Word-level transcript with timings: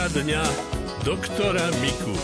Poradňa 0.00 0.40
doktora 1.04 1.68
Miku. 1.84 2.16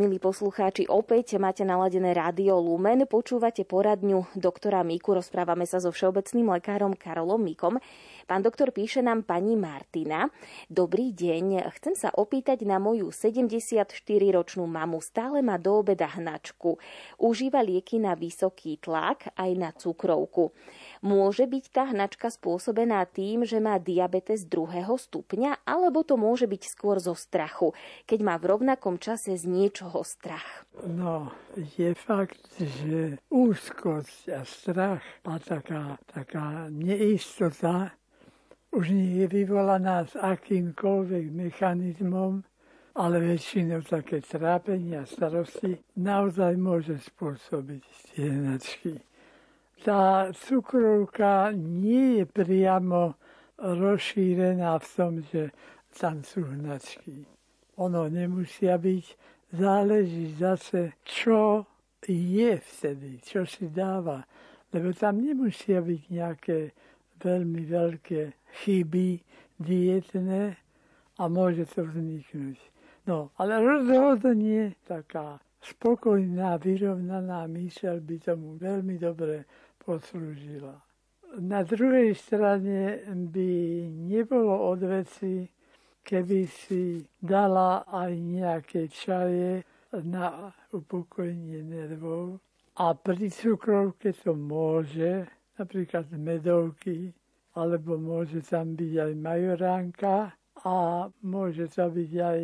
Milí 0.00 0.16
poslucháči, 0.16 0.88
opäť 0.88 1.36
máte 1.36 1.68
naladené 1.68 2.16
rádio 2.16 2.56
Lumen, 2.64 3.04
počúvate 3.04 3.68
poradňu 3.68 4.32
doktora 4.32 4.80
Miku, 4.80 5.12
rozprávame 5.12 5.68
sa 5.68 5.84
so 5.84 5.92
všeobecným 5.92 6.48
lekárom 6.56 6.96
Karolom 6.96 7.44
Mikom. 7.44 7.76
Pán 8.24 8.40
doktor 8.40 8.72
píše 8.72 9.04
nám 9.04 9.28
pani 9.28 9.52
Martina. 9.52 10.32
Dobrý 10.72 11.12
deň, 11.12 11.68
chcem 11.76 11.92
sa 11.92 12.08
opýtať 12.12 12.64
na 12.64 12.80
moju 12.80 13.12
74-ročnú 13.12 14.64
mamu. 14.64 15.04
Stále 15.04 15.44
má 15.44 15.60
do 15.60 15.84
obeda 15.84 16.08
hnačku. 16.08 16.80
Užíva 17.20 17.60
lieky 17.60 18.00
na 18.00 18.16
vysoký 18.16 18.80
tlak 18.80 19.28
aj 19.36 19.50
na 19.60 19.76
cukrovku. 19.76 20.56
Môže 21.06 21.46
byť 21.46 21.64
tá 21.70 21.86
hnačka 21.94 22.34
spôsobená 22.34 23.06
tým, 23.06 23.46
že 23.46 23.62
má 23.62 23.78
diabetes 23.78 24.42
druhého 24.42 24.98
stupňa, 24.98 25.62
alebo 25.62 26.02
to 26.02 26.18
môže 26.18 26.50
byť 26.50 26.62
skôr 26.66 26.98
zo 26.98 27.14
strachu, 27.14 27.70
keď 28.10 28.26
má 28.26 28.34
v 28.42 28.50
rovnakom 28.50 28.98
čase 28.98 29.38
z 29.38 29.46
niečoho 29.46 30.02
strach? 30.02 30.66
No, 30.82 31.30
je 31.78 31.94
fakt, 31.94 32.42
že 32.58 33.22
úzkosť 33.30 34.34
a 34.34 34.42
strach 34.42 35.06
a 35.22 35.38
taká, 35.38 35.94
taká 36.10 36.66
neistota 36.74 37.94
už 38.74 38.90
nie 38.90 39.22
je 39.22 39.26
vyvolaná 39.30 40.10
s 40.10 40.18
akýmkoľvek 40.18 41.24
mechanizmom, 41.30 42.42
ale 42.98 43.16
väčšinou 43.22 43.86
také 43.86 44.26
trápenia 44.26 45.06
starosti 45.06 45.78
naozaj 45.94 46.58
môže 46.58 46.98
spôsobiť 46.98 47.84
tie 48.10 48.26
hnačky. 48.26 48.98
Tá 49.84 50.32
cukrovka 50.32 51.52
nie 51.52 52.22
je 52.22 52.24
priamo 52.24 53.14
rozšírená 53.60 54.76
v 54.80 54.86
tom, 54.96 55.12
že 55.24 55.52
tam 55.96 56.20
sú 56.24 56.44
hnačky. 56.44 57.24
Ono 57.80 58.08
nemusia 58.08 58.76
byť, 58.80 59.04
záleží 59.52 60.36
zase, 60.36 60.96
čo 61.04 61.64
je 62.04 62.56
vtedy, 62.56 63.20
čo 63.24 63.44
si 63.44 63.68
dáva. 63.68 64.24
Lebo 64.72 64.92
tam 64.92 65.20
nemusia 65.20 65.80
byť 65.80 66.02
nejaké 66.12 66.58
veľmi 67.20 67.62
veľké 67.64 68.22
chyby 68.64 69.08
dietné 69.56 70.56
a 71.16 71.22
môže 71.32 71.64
to 71.72 71.88
vzniknúť. 71.88 72.60
No, 73.06 73.30
ale 73.40 73.62
rozhodne 73.62 74.76
taká 74.84 75.40
spokojná, 75.62 76.58
vyrovnaná 76.60 77.46
myseľ 77.48 78.02
by 78.02 78.16
tomu 78.20 78.60
veľmi 78.60 79.00
dobre 79.00 79.46
poslúžila. 79.86 80.82
Na 81.38 81.62
druhej 81.62 82.18
strane 82.18 83.06
by 83.06 83.50
nebolo 83.86 84.74
od 84.74 84.82
veci, 84.82 85.46
keby 86.02 86.38
si 86.50 87.06
dala 87.22 87.86
aj 87.86 88.12
nejaké 88.18 88.90
čaje 88.90 89.62
na 90.02 90.50
upokojenie 90.74 91.62
nervov. 91.62 92.42
A 92.76 92.92
pri 92.92 93.30
cukrovke 93.30 94.12
to 94.12 94.36
môže, 94.36 95.24
napríklad 95.56 96.10
medovky, 96.18 97.14
alebo 97.56 97.96
môže 97.96 98.44
tam 98.44 98.76
byť 98.76 98.92
aj 99.00 99.12
majoránka 99.16 100.14
a 100.60 101.08
môže 101.24 101.72
tam 101.72 101.96
byť 101.96 102.12
aj 102.20 102.40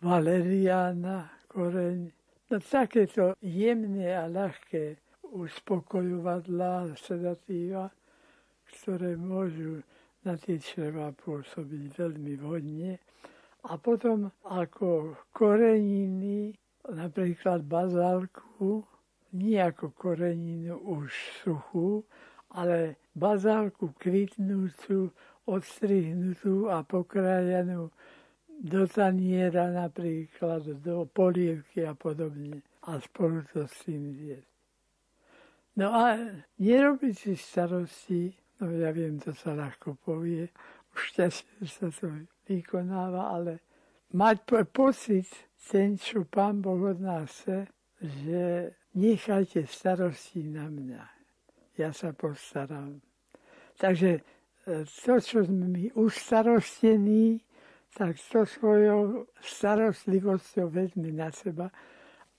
valeriána, 0.00 1.28
koreň. 1.52 2.08
No 2.48 2.56
takéto 2.62 3.34
jemné 3.42 4.12
a 4.16 4.28
ľahké 4.30 5.05
uspokojovadlá, 5.36 6.96
sedatíva, 6.96 7.92
ktoré 8.72 9.20
môžu 9.20 9.84
na 10.24 10.34
tie 10.40 10.58
čreva 10.58 11.12
pôsobiť 11.12 11.82
veľmi 11.94 12.34
vhodne. 12.40 12.98
A 13.66 13.76
potom 13.76 14.30
ako 14.46 15.18
koreniny, 15.34 16.54
napríklad 16.88 17.66
bazálku, 17.66 18.86
nie 19.34 19.58
ako 19.58 19.92
koreninu 19.92 20.78
už 20.80 21.12
suchú, 21.42 22.06
ale 22.54 22.96
bazálku 23.12 23.92
kvitnúcu, 23.98 25.12
odstrihnutú 25.46 26.66
a 26.70 26.82
pokrajanú 26.82 27.90
do 28.56 28.82
taniera 28.88 29.70
napríklad, 29.70 30.82
do 30.82 31.06
polievky 31.06 31.86
a 31.86 31.94
podobne. 31.94 32.62
A 32.86 32.98
spolu 32.98 33.46
to 33.52 33.66
s 33.66 33.86
tým 33.86 34.14
zjesť. 34.14 34.55
No 35.76 35.92
a 35.92 36.16
nerobiť 36.56 37.14
si 37.14 37.32
starosti, 37.36 38.32
no 38.60 38.72
ja 38.72 38.88
viem, 38.96 39.20
to 39.20 39.36
sa 39.36 39.52
ľahko 39.52 40.00
povie, 40.00 40.48
už 40.96 41.20
ťažšie 41.20 41.68
sa 41.68 41.92
to 41.92 42.24
vykonáva, 42.48 43.36
ale 43.36 43.60
mať 44.16 44.36
po- 44.48 44.88
pocit, 44.88 45.28
ten, 45.68 46.00
čo 46.00 46.24
Pán 46.24 46.64
Boh 46.64 46.80
od 46.80 47.00
nás 47.02 47.28
chce, 47.28 47.68
že 48.00 48.72
nechajte 48.96 49.68
starosti 49.68 50.48
na 50.48 50.70
mňa. 50.72 51.04
Ja 51.76 51.92
sa 51.92 52.16
postaram. 52.16 53.04
Takže 53.76 54.10
e, 54.16 54.20
to, 54.88 55.20
čo 55.20 55.44
sme 55.44 55.68
my 55.68 55.84
ustarostení, 55.92 57.44
tak 57.92 58.16
to 58.16 58.48
svojou 58.48 59.28
starostlivosťou 59.44 60.72
vezme 60.72 61.12
na 61.12 61.28
seba 61.32 61.68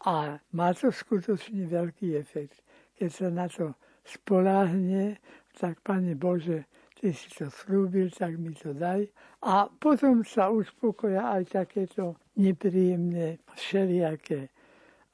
a 0.05 0.37
má 0.53 0.69
to 0.73 0.89
skutočne 0.89 1.65
veľký 1.69 2.17
efekt. 2.17 2.61
Keď 2.97 3.09
sa 3.13 3.27
na 3.29 3.45
to 3.45 3.77
spoláhne, 4.01 5.21
tak 5.53 5.81
Pane 5.85 6.17
Bože, 6.17 6.65
Ty 6.97 7.13
si 7.13 7.29
to 7.29 7.53
slúbil, 7.53 8.09
tak 8.09 8.41
mi 8.41 8.57
to 8.57 8.73
daj. 8.73 9.05
A 9.45 9.69
potom 9.69 10.25
sa 10.25 10.49
uspokoja 10.49 11.29
aj 11.37 11.61
takéto 11.61 12.17
nepríjemné 12.41 13.37
všelijaké 13.53 14.49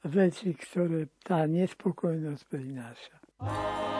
veci, 0.08 0.56
ktoré 0.56 1.12
tá 1.20 1.44
nespokojnosť 1.44 2.42
prináša. 2.48 3.16
La, 3.44 3.93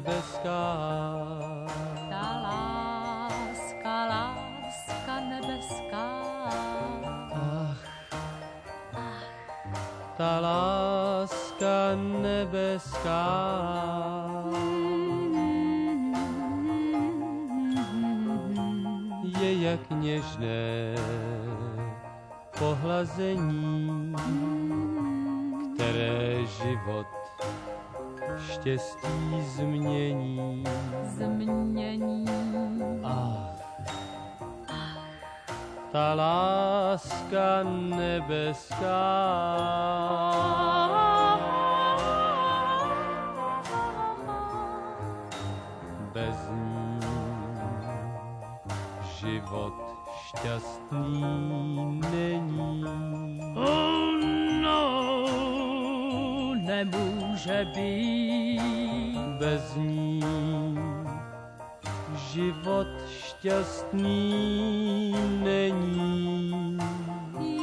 nebeská. 0.00 0.64
Tá 2.08 2.28
láska, 2.40 3.94
láska 4.08 5.14
nebeská. 5.28 6.08
Ach, 7.36 7.82
ach. 8.96 9.24
tá 10.16 10.32
láska 10.40 11.76
nebeská. 12.00 13.28
Je 19.40 19.50
jak 19.68 19.84
něžné 20.00 20.96
pohlazení, 22.56 24.16
které 25.76 26.44
život 26.60 27.09
štěstí 28.60 29.08
změní. 29.56 30.64
Změní. 31.04 32.24
Ach, 33.04 33.60
ta 35.92 36.14
láska 36.14 37.62
nebeská. 37.64 39.00
Bez 46.12 46.36
ní 46.50 47.00
život 49.20 49.74
šťastný 50.26 52.00
není. 52.12 52.84
Oh 53.56 54.20
no, 54.62 55.24
nemůže 56.66 57.66
být 57.74 58.49
bez 59.50 59.76
ní 59.76 60.20
život 62.30 62.86
šťastný 63.10 65.14
není. 65.42 66.78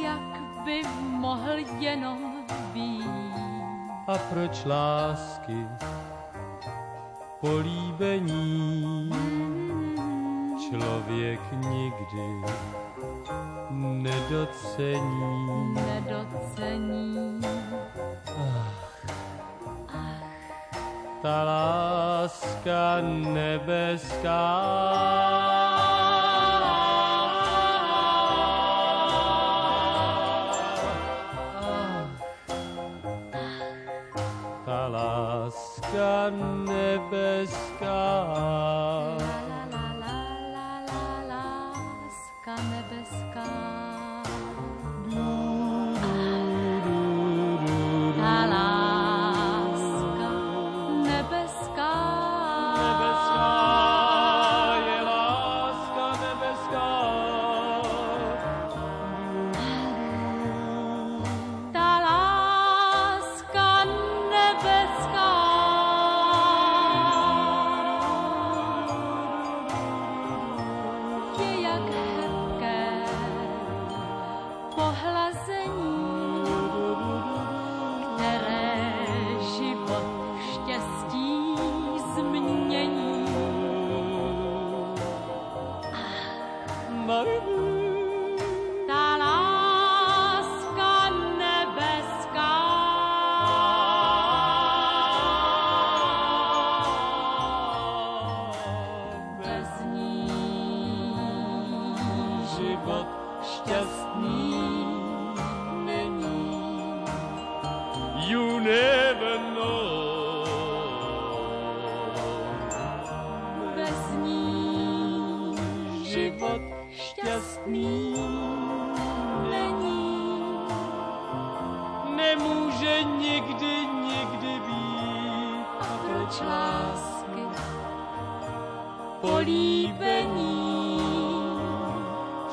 Jak 0.02 0.40
by 0.64 0.82
mohl 1.00 1.56
jenom 1.78 2.44
být? 2.74 3.08
A 4.08 4.18
proč 4.30 4.64
lásky 4.64 5.66
políbení 7.40 9.10
člověk 10.68 11.40
nikdy 11.52 12.28
nedocení. 13.70 15.74
Nedocení. 15.74 17.37
Ta 21.22 21.44
láska 21.44 23.00
nebeská. 23.02 24.44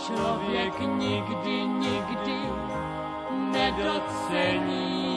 Člověk 0.05 0.79
nikdy, 0.79 1.67
nikdy 1.67 2.39
nedocení. 3.51 5.14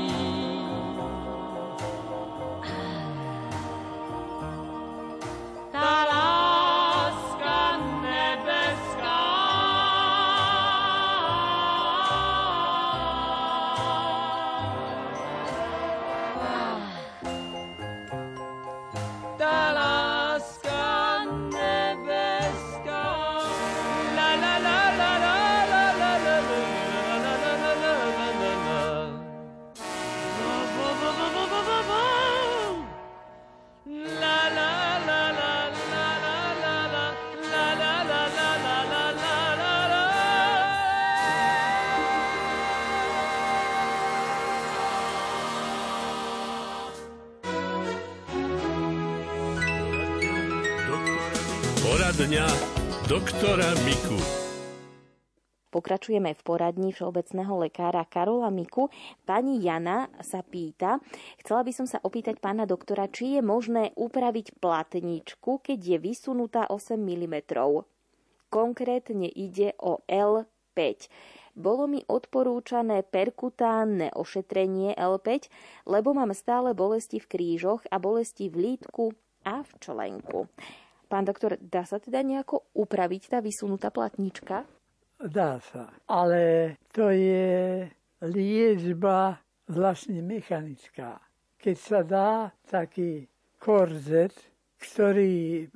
Pokračujeme 55.88 56.36
v 56.36 56.44
poradní 56.44 56.92
všeobecného 56.92 57.64
lekára 57.64 58.04
Karola 58.04 58.52
Miku. 58.52 58.92
Pani 59.24 59.56
Jana 59.64 60.12
sa 60.20 60.44
pýta, 60.44 61.00
chcela 61.40 61.64
by 61.64 61.72
som 61.72 61.88
sa 61.88 61.96
opýtať 62.04 62.44
pána 62.44 62.68
doktora, 62.68 63.08
či 63.08 63.32
je 63.32 63.40
možné 63.40 63.96
upraviť 63.96 64.60
platničku, 64.60 65.64
keď 65.64 65.80
je 65.80 65.96
vysunutá 65.96 66.68
8 66.68 66.92
mm. 66.92 67.36
Konkrétne 68.52 69.32
ide 69.32 69.72
o 69.80 70.04
L5. 70.04 71.08
Bolo 71.56 71.88
mi 71.88 72.04
odporúčané 72.04 73.00
perkutánne 73.08 74.12
ošetrenie 74.12 74.92
L5, 74.92 75.48
lebo 75.88 76.12
mám 76.12 76.36
stále 76.36 76.76
bolesti 76.76 77.16
v 77.16 77.32
krížoch 77.32 77.88
a 77.88 77.96
bolesti 77.96 78.52
v 78.52 78.76
lítku 78.76 79.16
a 79.48 79.64
v 79.64 79.72
členku. 79.80 80.52
Pán 81.08 81.24
doktor, 81.24 81.56
dá 81.56 81.88
sa 81.88 81.96
teda 81.96 82.20
nejako 82.20 82.68
upraviť 82.76 83.32
tá 83.32 83.38
vysunutá 83.40 83.88
platnička? 83.88 84.68
Dá 85.18 85.58
sa. 85.58 85.90
Ale 86.06 86.76
to 86.94 87.10
je 87.10 87.90
liečba 88.22 89.42
vlastne 89.66 90.22
mechanická. 90.22 91.18
Keď 91.58 91.76
sa 91.76 92.00
dá 92.06 92.54
taký 92.70 93.26
korzet, 93.58 94.34
ktorý 94.78 95.66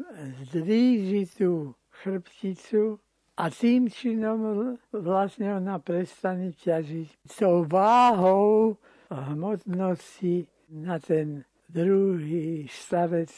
zdvíži 0.55 1.27
tú 1.35 1.75
chrbticu 1.91 3.03
a 3.35 3.51
tým 3.51 3.91
činom 3.91 4.79
vlastne 4.95 5.59
ona 5.59 5.83
prestane 5.83 6.55
ťažiť 6.55 7.27
tou 7.35 7.67
váhou 7.67 8.79
hmotnosti 9.11 10.47
na 10.71 11.03
ten 11.03 11.43
druhý 11.67 12.71
stavec. 12.71 13.35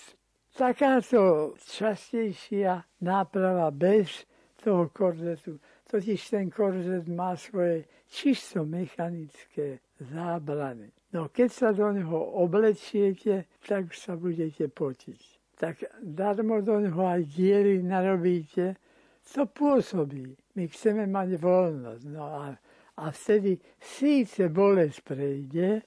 Takáto 0.54 1.56
častejšia 1.64 2.84
náprava 3.00 3.72
bez 3.72 4.28
toho 4.60 4.86
korzetu 4.92 5.58
Totiž 5.94 6.26
ten 6.26 6.50
korzet 6.50 7.06
má 7.06 7.38
svoje 7.38 7.86
čisto 8.10 8.66
mechanické 8.66 9.78
zábrany. 10.02 10.90
No 11.14 11.30
keď 11.30 11.48
sa 11.54 11.70
do 11.70 11.86
neho 11.94 12.18
oblečiete, 12.18 13.46
tak 13.62 13.94
sa 13.94 14.18
budete 14.18 14.66
potiť. 14.74 15.22
Tak 15.54 15.86
darmo 16.02 16.58
do 16.66 16.82
neho 16.82 16.98
aj 16.98 17.30
diery 17.30 17.78
narobíte, 17.78 18.74
to 19.22 19.46
pôsobí. 19.46 20.34
My 20.58 20.66
chceme 20.66 21.06
mať 21.06 21.38
voľnosť. 21.38 22.04
No 22.10 22.26
a, 22.26 22.58
a 22.98 23.04
vtedy 23.14 23.54
síce 23.78 24.50
bolesť 24.50 24.98
prejde, 24.98 25.78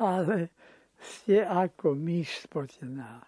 ale 0.00 0.48
ste 0.96 1.44
ako 1.44 1.92
myš 1.92 2.48
spotená. 2.48 3.20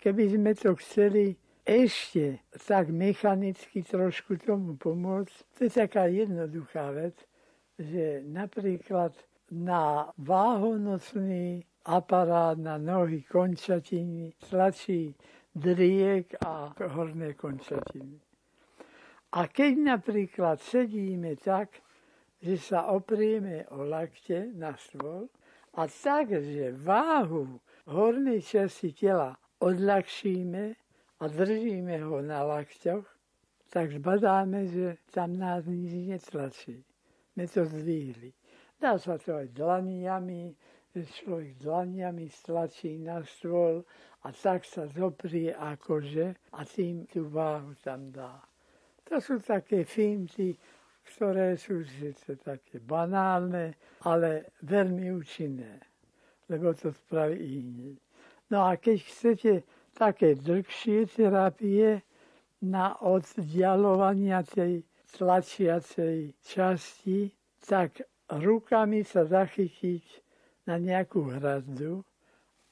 Keby 0.00 0.32
sme 0.32 0.56
to 0.56 0.72
chceli 0.80 1.36
ešte 1.62 2.42
tak 2.66 2.90
mechanicky 2.90 3.86
trošku 3.86 4.34
tomu 4.42 4.74
pomôcť, 4.74 5.34
to 5.54 5.58
je 5.66 5.70
taká 5.70 6.10
jednoduchá 6.10 6.90
vec, 6.90 7.14
že 7.78 8.22
napríklad 8.26 9.14
na 9.52 10.10
váhonocný 10.18 11.62
aparát 11.86 12.58
na 12.58 12.78
nohy 12.78 13.22
končatiny 13.22 14.34
tlačí 14.38 15.14
driek 15.54 16.34
a 16.42 16.74
horné 16.94 17.34
končatiny. 17.34 18.18
A 19.32 19.48
keď 19.48 19.72
napríklad 19.96 20.60
sedíme 20.60 21.36
tak, 21.40 21.80
že 22.42 22.58
sa 22.58 22.90
oprieme 22.90 23.70
o 23.70 23.86
lakte 23.86 24.50
na 24.52 24.74
stôl 24.74 25.30
a 25.78 25.86
tak, 25.86 26.34
že 26.34 26.74
váhu 26.74 27.60
hornej 27.86 28.42
časti 28.42 28.92
tela 28.92 29.38
odľahšíme 29.62 30.81
a 31.22 31.30
držíme 31.30 32.02
ho 32.02 32.18
na 32.18 32.42
lakťoch, 32.42 33.06
tak 33.70 33.94
zbadáme, 33.94 34.66
že 34.66 34.98
tam 35.14 35.38
nás 35.38 35.62
nič 35.70 36.10
netlačí. 36.10 36.82
My 37.38 37.46
to 37.46 37.62
zdvihli. 37.62 38.34
Dá 38.82 38.98
sa 38.98 39.14
to 39.22 39.38
aj 39.38 39.54
dlaniami, 39.54 40.50
že 40.90 41.06
človek 41.06 41.62
dlaniami 41.62 42.26
stlačí 42.26 42.98
na 42.98 43.22
stôl 43.22 43.86
a 44.26 44.34
tak 44.34 44.66
sa 44.66 44.90
zoprie 44.90 45.54
akože 45.54 46.52
a 46.58 46.60
tým 46.66 47.06
tú 47.06 47.30
váhu 47.30 47.78
tam 47.78 48.10
dá. 48.10 48.42
To 49.06 49.22
sú 49.22 49.38
také 49.38 49.86
finty, 49.86 50.58
ktoré 51.06 51.54
sú 51.54 51.86
síce 51.86 52.34
také 52.42 52.82
banálne, 52.82 53.78
ale 54.02 54.58
veľmi 54.66 55.06
účinné, 55.14 55.78
lebo 56.50 56.74
to 56.74 56.90
spraví 56.90 57.38
iný. 57.38 57.94
No 58.50 58.66
a 58.66 58.76
keď 58.76 58.98
chcete 59.06 59.52
také 59.94 60.34
dlhšie 60.34 61.06
terapie 61.06 62.02
na 62.62 62.96
oddialovania 63.02 64.42
tej 64.46 64.86
tlačiacej 65.12 66.32
časti, 66.40 67.28
tak 67.60 68.00
rukami 68.32 69.04
sa 69.04 69.28
zachytiť 69.28 70.04
na 70.66 70.78
nejakú 70.80 71.36
hrazdu 71.36 72.00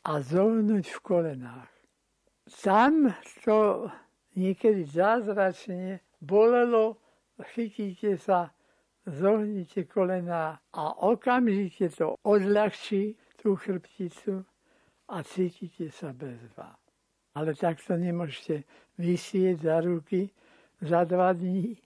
a 0.06 0.24
zohnúť 0.24 0.86
v 0.88 0.98
kolenách. 1.04 1.72
Tam 2.48 3.12
to 3.44 3.90
niekedy 4.34 4.88
zázračne 4.88 6.00
bolelo, 6.22 6.96
chytíte 7.52 8.16
sa, 8.16 8.50
zohnite 9.04 9.84
kolená 9.84 10.60
a 10.72 10.84
okamžite 11.04 11.92
to 11.92 12.16
odľahčí 12.24 13.16
tú 13.36 13.56
chrbticu 13.56 14.44
a 15.08 15.22
cítite 15.24 15.90
sa 15.90 16.12
bezva. 16.12 16.79
Ale 17.34 17.54
takto 17.54 17.94
nemôžete 17.94 18.66
vysieť 18.98 19.62
za 19.62 19.76
ruky 19.80 20.30
za 20.80 21.04
dva 21.04 21.32
dní. 21.32 21.76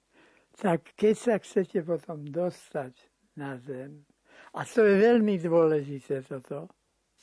Tak 0.55 0.95
keď 0.95 1.15
sa 1.19 1.35
chcete 1.43 1.83
potom 1.83 2.25
dostať 2.31 2.95
na 3.35 3.59
zem, 3.59 4.07
a 4.55 4.63
to 4.63 4.87
je 4.87 4.95
veľmi 5.03 5.35
dôležité 5.43 6.23
toto, 6.23 6.71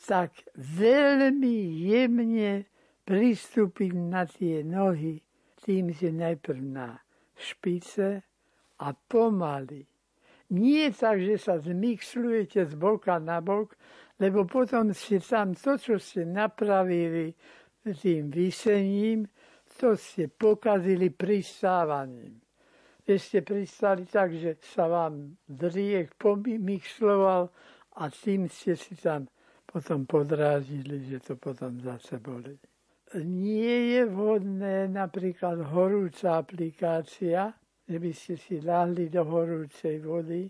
tak 0.04 0.36
veľmi 0.60 1.88
jemne 1.88 2.68
pristúpiť 3.08 3.92
na 3.96 4.28
tie 4.28 4.60
nohy 4.68 5.24
tým, 5.64 5.96
že 5.96 6.12
najprv 6.12 6.60
na 6.60 7.00
špice 7.40 8.20
a 8.82 8.88
pomaly. 9.08 9.88
Nie 10.52 10.92
tak, 10.92 11.24
že 11.24 11.40
sa 11.40 11.56
zmixlujete 11.56 12.68
z 12.68 12.74
boka 12.76 13.16
na 13.24 13.40
bok, 13.40 13.72
lebo 14.20 14.44
potom 14.44 14.92
ste 14.92 15.24
tam 15.24 15.56
to, 15.56 15.80
čo 15.80 15.96
ste 15.96 16.28
napravili 16.28 17.32
tým 17.86 18.32
vysením, 18.32 19.28
to 19.80 19.98
ste 19.98 20.28
pokazili 20.28 21.10
pristávaním. 21.10 22.42
Keď 23.02 23.18
ste 23.18 23.40
pristali 23.42 24.06
tak, 24.06 24.34
že 24.38 24.62
sa 24.62 24.86
vám 24.86 25.36
driek 25.50 26.14
pomixloval 26.22 27.50
a 27.98 28.04
tým 28.14 28.46
ste 28.46 28.78
si 28.78 28.94
tam 28.94 29.26
potom 29.66 30.06
podrážili, 30.06 31.10
že 31.10 31.20
to 31.20 31.34
potom 31.36 31.82
zase 31.82 32.22
boli. 32.22 32.54
Nie 33.26 33.98
je 33.98 34.02
vhodné 34.06 34.88
napríklad 34.88 35.60
horúca 35.74 36.40
aplikácia, 36.40 37.52
že 37.90 37.98
by 38.00 38.12
ste 38.14 38.34
si 38.38 38.62
lahli 38.62 39.10
do 39.10 39.26
horúcej 39.26 40.00
vody, 40.00 40.48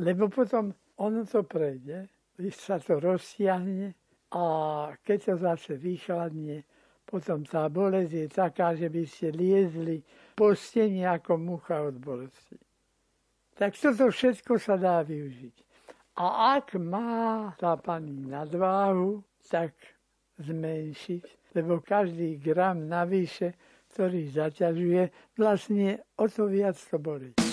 lebo 0.00 0.26
potom 0.26 0.74
ono 0.96 1.22
to 1.28 1.44
prejde 1.44 2.08
sa 2.48 2.80
to 2.80 2.96
rozsiahne 2.96 3.92
a 4.32 4.44
keď 5.04 5.18
to 5.24 5.34
zase 5.36 5.72
vychladne, 5.76 6.64
potom 7.10 7.42
tá 7.42 7.66
bolesť 7.66 8.12
je 8.14 8.26
taká, 8.30 8.78
že 8.78 8.86
by 8.86 9.02
ste 9.02 9.34
liezli 9.34 9.98
po 10.38 10.54
stene 10.54 11.10
ako 11.10 11.34
mucha 11.42 11.82
od 11.82 11.98
bolesti. 11.98 12.54
Tak 13.58 13.74
toto 13.74 14.14
všetko 14.14 14.56
sa 14.62 14.78
dá 14.78 15.02
využiť. 15.02 15.56
A 16.22 16.54
ak 16.54 16.78
má 16.78 17.50
tá 17.58 17.74
pani 17.74 18.30
nadváhu, 18.30 19.26
tak 19.50 19.74
zmenšiť, 20.38 21.52
lebo 21.58 21.82
každý 21.82 22.38
gram 22.38 22.86
navyše, 22.86 23.58
ktorý 23.90 24.30
zaťažuje, 24.30 25.02
vlastne 25.34 25.98
o 26.14 26.30
to 26.30 26.46
viac 26.46 26.78
to 26.78 26.96
bolí. 26.96 27.49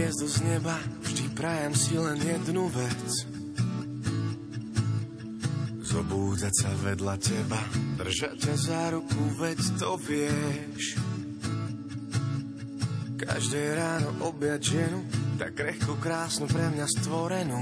Hviezdu 0.00 0.32
z 0.32 0.40
neba, 0.48 0.80
vždy 1.04 1.24
prajem 1.36 1.76
si 1.76 1.92
len 1.92 2.16
jednu 2.16 2.72
vec. 2.72 3.10
Zobúdzať 5.84 6.54
sa 6.56 6.72
vedľa 6.72 7.20
teba, 7.20 7.60
držať 8.00 8.36
ťa 8.40 8.54
za 8.56 8.96
ruku, 8.96 9.20
veď 9.36 9.60
to 9.76 10.00
vieš. 10.00 10.96
Každé 13.20 13.76
ráno 13.76 14.24
objať 14.24 14.60
ženu, 14.72 15.04
tak 15.36 15.60
krehko 15.60 15.92
krásnu 16.00 16.48
pre 16.48 16.72
mňa 16.72 16.86
stvorenú. 16.96 17.60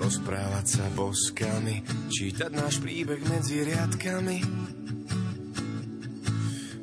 Rozprávať 0.00 0.80
sa 0.80 0.88
boskami, 0.96 1.84
čítať 2.08 2.56
náš 2.56 2.80
príbeh 2.80 3.20
medzi 3.28 3.68
riadkami. 3.68 4.40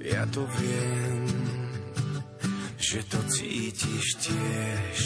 Ja 0.05 0.29
to 0.29 0.45
viem, 0.61 1.42
že 2.93 3.01
to 3.09 3.17
cítiš 3.25 4.21
tiež. 4.21 5.01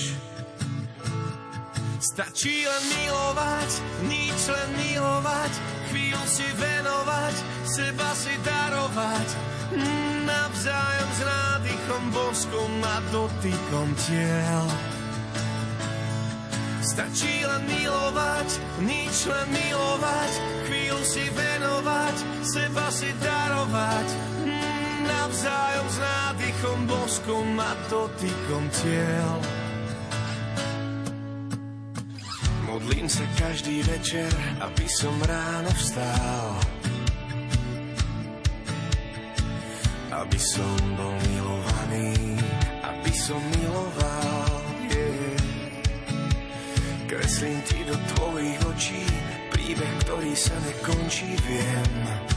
Stačí 2.03 2.67
len 2.67 2.84
milovať, 2.91 3.72
nič 4.12 4.39
len 4.51 4.70
milovať, 4.75 5.53
chvíľu 5.88 6.25
si 6.27 6.48
venovať, 6.60 7.36
seba 7.63 8.12
si 8.12 8.36
darovať. 8.44 9.27
Navzájom 10.27 11.12
s 11.15 11.22
nádychom, 11.24 12.03
boskom 12.12 12.74
a 12.84 12.98
dotykom 13.08 13.88
tiel. 14.03 14.67
Stačí 16.84 17.48
len 17.48 17.63
milovať, 17.72 18.50
nič 18.84 19.15
len 19.32 19.48
milovať, 19.48 20.32
chvíľu 20.67 21.01
si 21.08 21.24
venovať, 21.32 22.15
seba 22.44 22.91
si 22.91 23.15
darovať 23.24 24.37
navzájom 25.07 25.87
s 25.87 25.97
nádychom, 25.97 26.79
boskom 26.87 27.47
a 27.57 27.71
dotykom 27.87 28.63
tiel. 28.83 29.31
Modlím 32.67 33.07
sa 33.09 33.23
každý 33.39 33.81
večer, 33.87 34.29
aby 34.59 34.85
som 34.91 35.15
ráno 35.23 35.71
vstal. 35.73 36.47
Aby 40.11 40.39
som 40.39 40.75
bol 40.99 41.15
milovaný, 41.31 42.37
aby 42.83 43.11
som 43.15 43.39
miloval. 43.55 44.51
Yeah. 44.91 45.41
Kreslím 47.07 47.59
ti 47.65 47.79
do 47.87 47.95
tvojich 48.13 48.59
očí 48.67 49.03
príbeh, 49.55 49.93
ktorý 50.05 50.35
sa 50.35 50.53
nekončí, 50.59 51.33
viem 51.47 52.37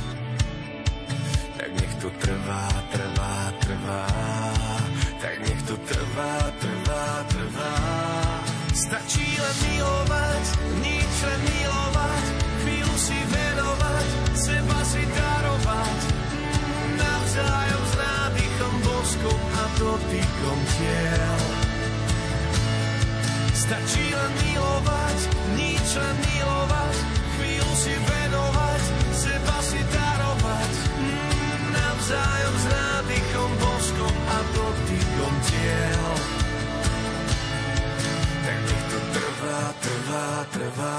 to 2.01 2.09
trvá, 2.17 2.65
trvá, 2.93 3.53
trvá, 3.61 4.07
tak 5.21 5.37
nech 5.45 5.63
to 5.69 5.77
trvá, 5.85 6.35
trvá, 6.57 7.05
trvá. 7.29 7.75
Stačí 8.73 9.29
len 9.37 9.57
milovať, 9.69 10.45
nič 10.81 11.13
len 11.29 11.41
milovať, 11.45 12.25
chvíľu 12.65 12.97
si 12.97 13.19
venovať, 13.21 14.07
seba 14.33 14.81
si 14.89 15.03
darovať. 15.13 16.01
Navzájom 16.97 17.85
s 17.85 17.95
nádychom, 18.01 18.75
boskom 18.81 19.41
a 19.61 19.65
dotykom 19.77 20.59
tiel. 20.81 21.41
Stačí 23.53 24.07
len 24.09 24.33
milovať, 24.41 25.19
nič 25.53 25.87
len 26.01 26.17
milovať, 26.17 26.97
chvíľu 27.37 27.73
si 27.77 27.93
venovať, 27.93 28.60
navzájom 32.11 32.55
s 32.59 32.67
nádychom, 32.67 33.51
boskom 33.63 34.17
a 34.27 34.39
dotykom 34.51 35.35
tiel. 35.47 36.07
Tak 38.43 38.59
nech 38.67 38.83
to 38.91 38.99
trvá, 39.15 39.61
trvá, 39.79 40.27
trvá, 40.51 40.97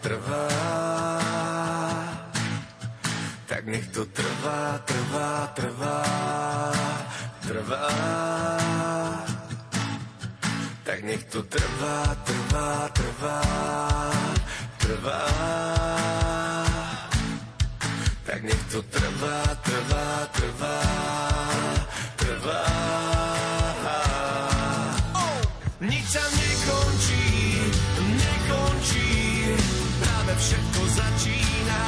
trvá. 0.00 0.44
Tak 3.46 3.62
nech 3.68 3.86
to 3.92 4.02
trvá, 4.16 4.80
trvá, 4.88 5.30
trvá, 5.52 6.00
trvá. 7.44 7.88
Tak 10.84 10.98
nech 11.04 11.24
to 11.28 11.42
trvá, 11.44 12.16
trvá, 12.24 12.88
trvá, 12.96 13.40
trvá 14.80 16.45
tak 18.36 18.44
nech 18.44 18.64
to 18.72 18.82
trvá, 18.82 19.42
trvá, 19.64 20.28
trvá, 20.36 20.80
trvá. 22.20 22.64
Oh! 25.16 25.40
Nič 25.80 26.04
sa 26.04 26.20
nekončí, 26.20 27.24
nekončí, 27.96 29.08
práve 30.04 30.32
všetko 30.36 30.80
začína. 30.84 31.80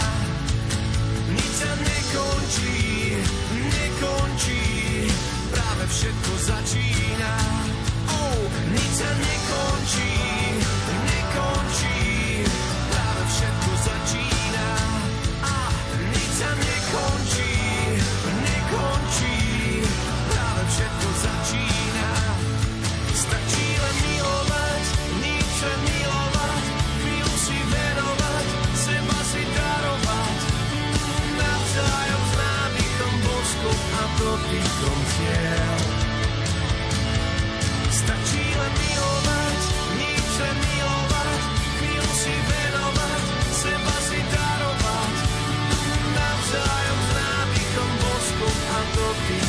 Nič 1.36 1.52
sa 1.52 1.72
nekončí, 1.84 2.80
nekončí, 3.52 4.64
práve 5.52 5.84
všetko 5.84 6.32
začína. 6.48 7.32
Oh! 8.08 8.40
Nič 8.72 8.90
sa 8.96 9.10
nekončí. 9.20 10.27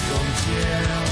Dotýkom 0.09 0.27
tiel. 0.41 1.05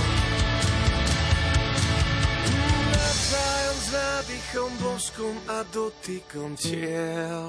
Navzájom 2.89 3.77
s 3.77 3.89
nádychom, 3.93 4.71
boskom 4.81 5.35
a 5.45 5.59
dotýkom 5.69 6.51
tiel. 6.57 7.47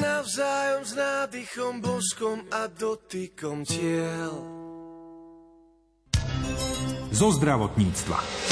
Navzájom 0.00 0.82
s 0.84 0.92
nádychom, 0.96 1.74
boskom 1.84 2.38
a 2.48 2.62
dotykom 2.72 3.68
tiel. 3.68 4.34
Zo 7.12 7.28
zdravotníctva. 7.36 8.43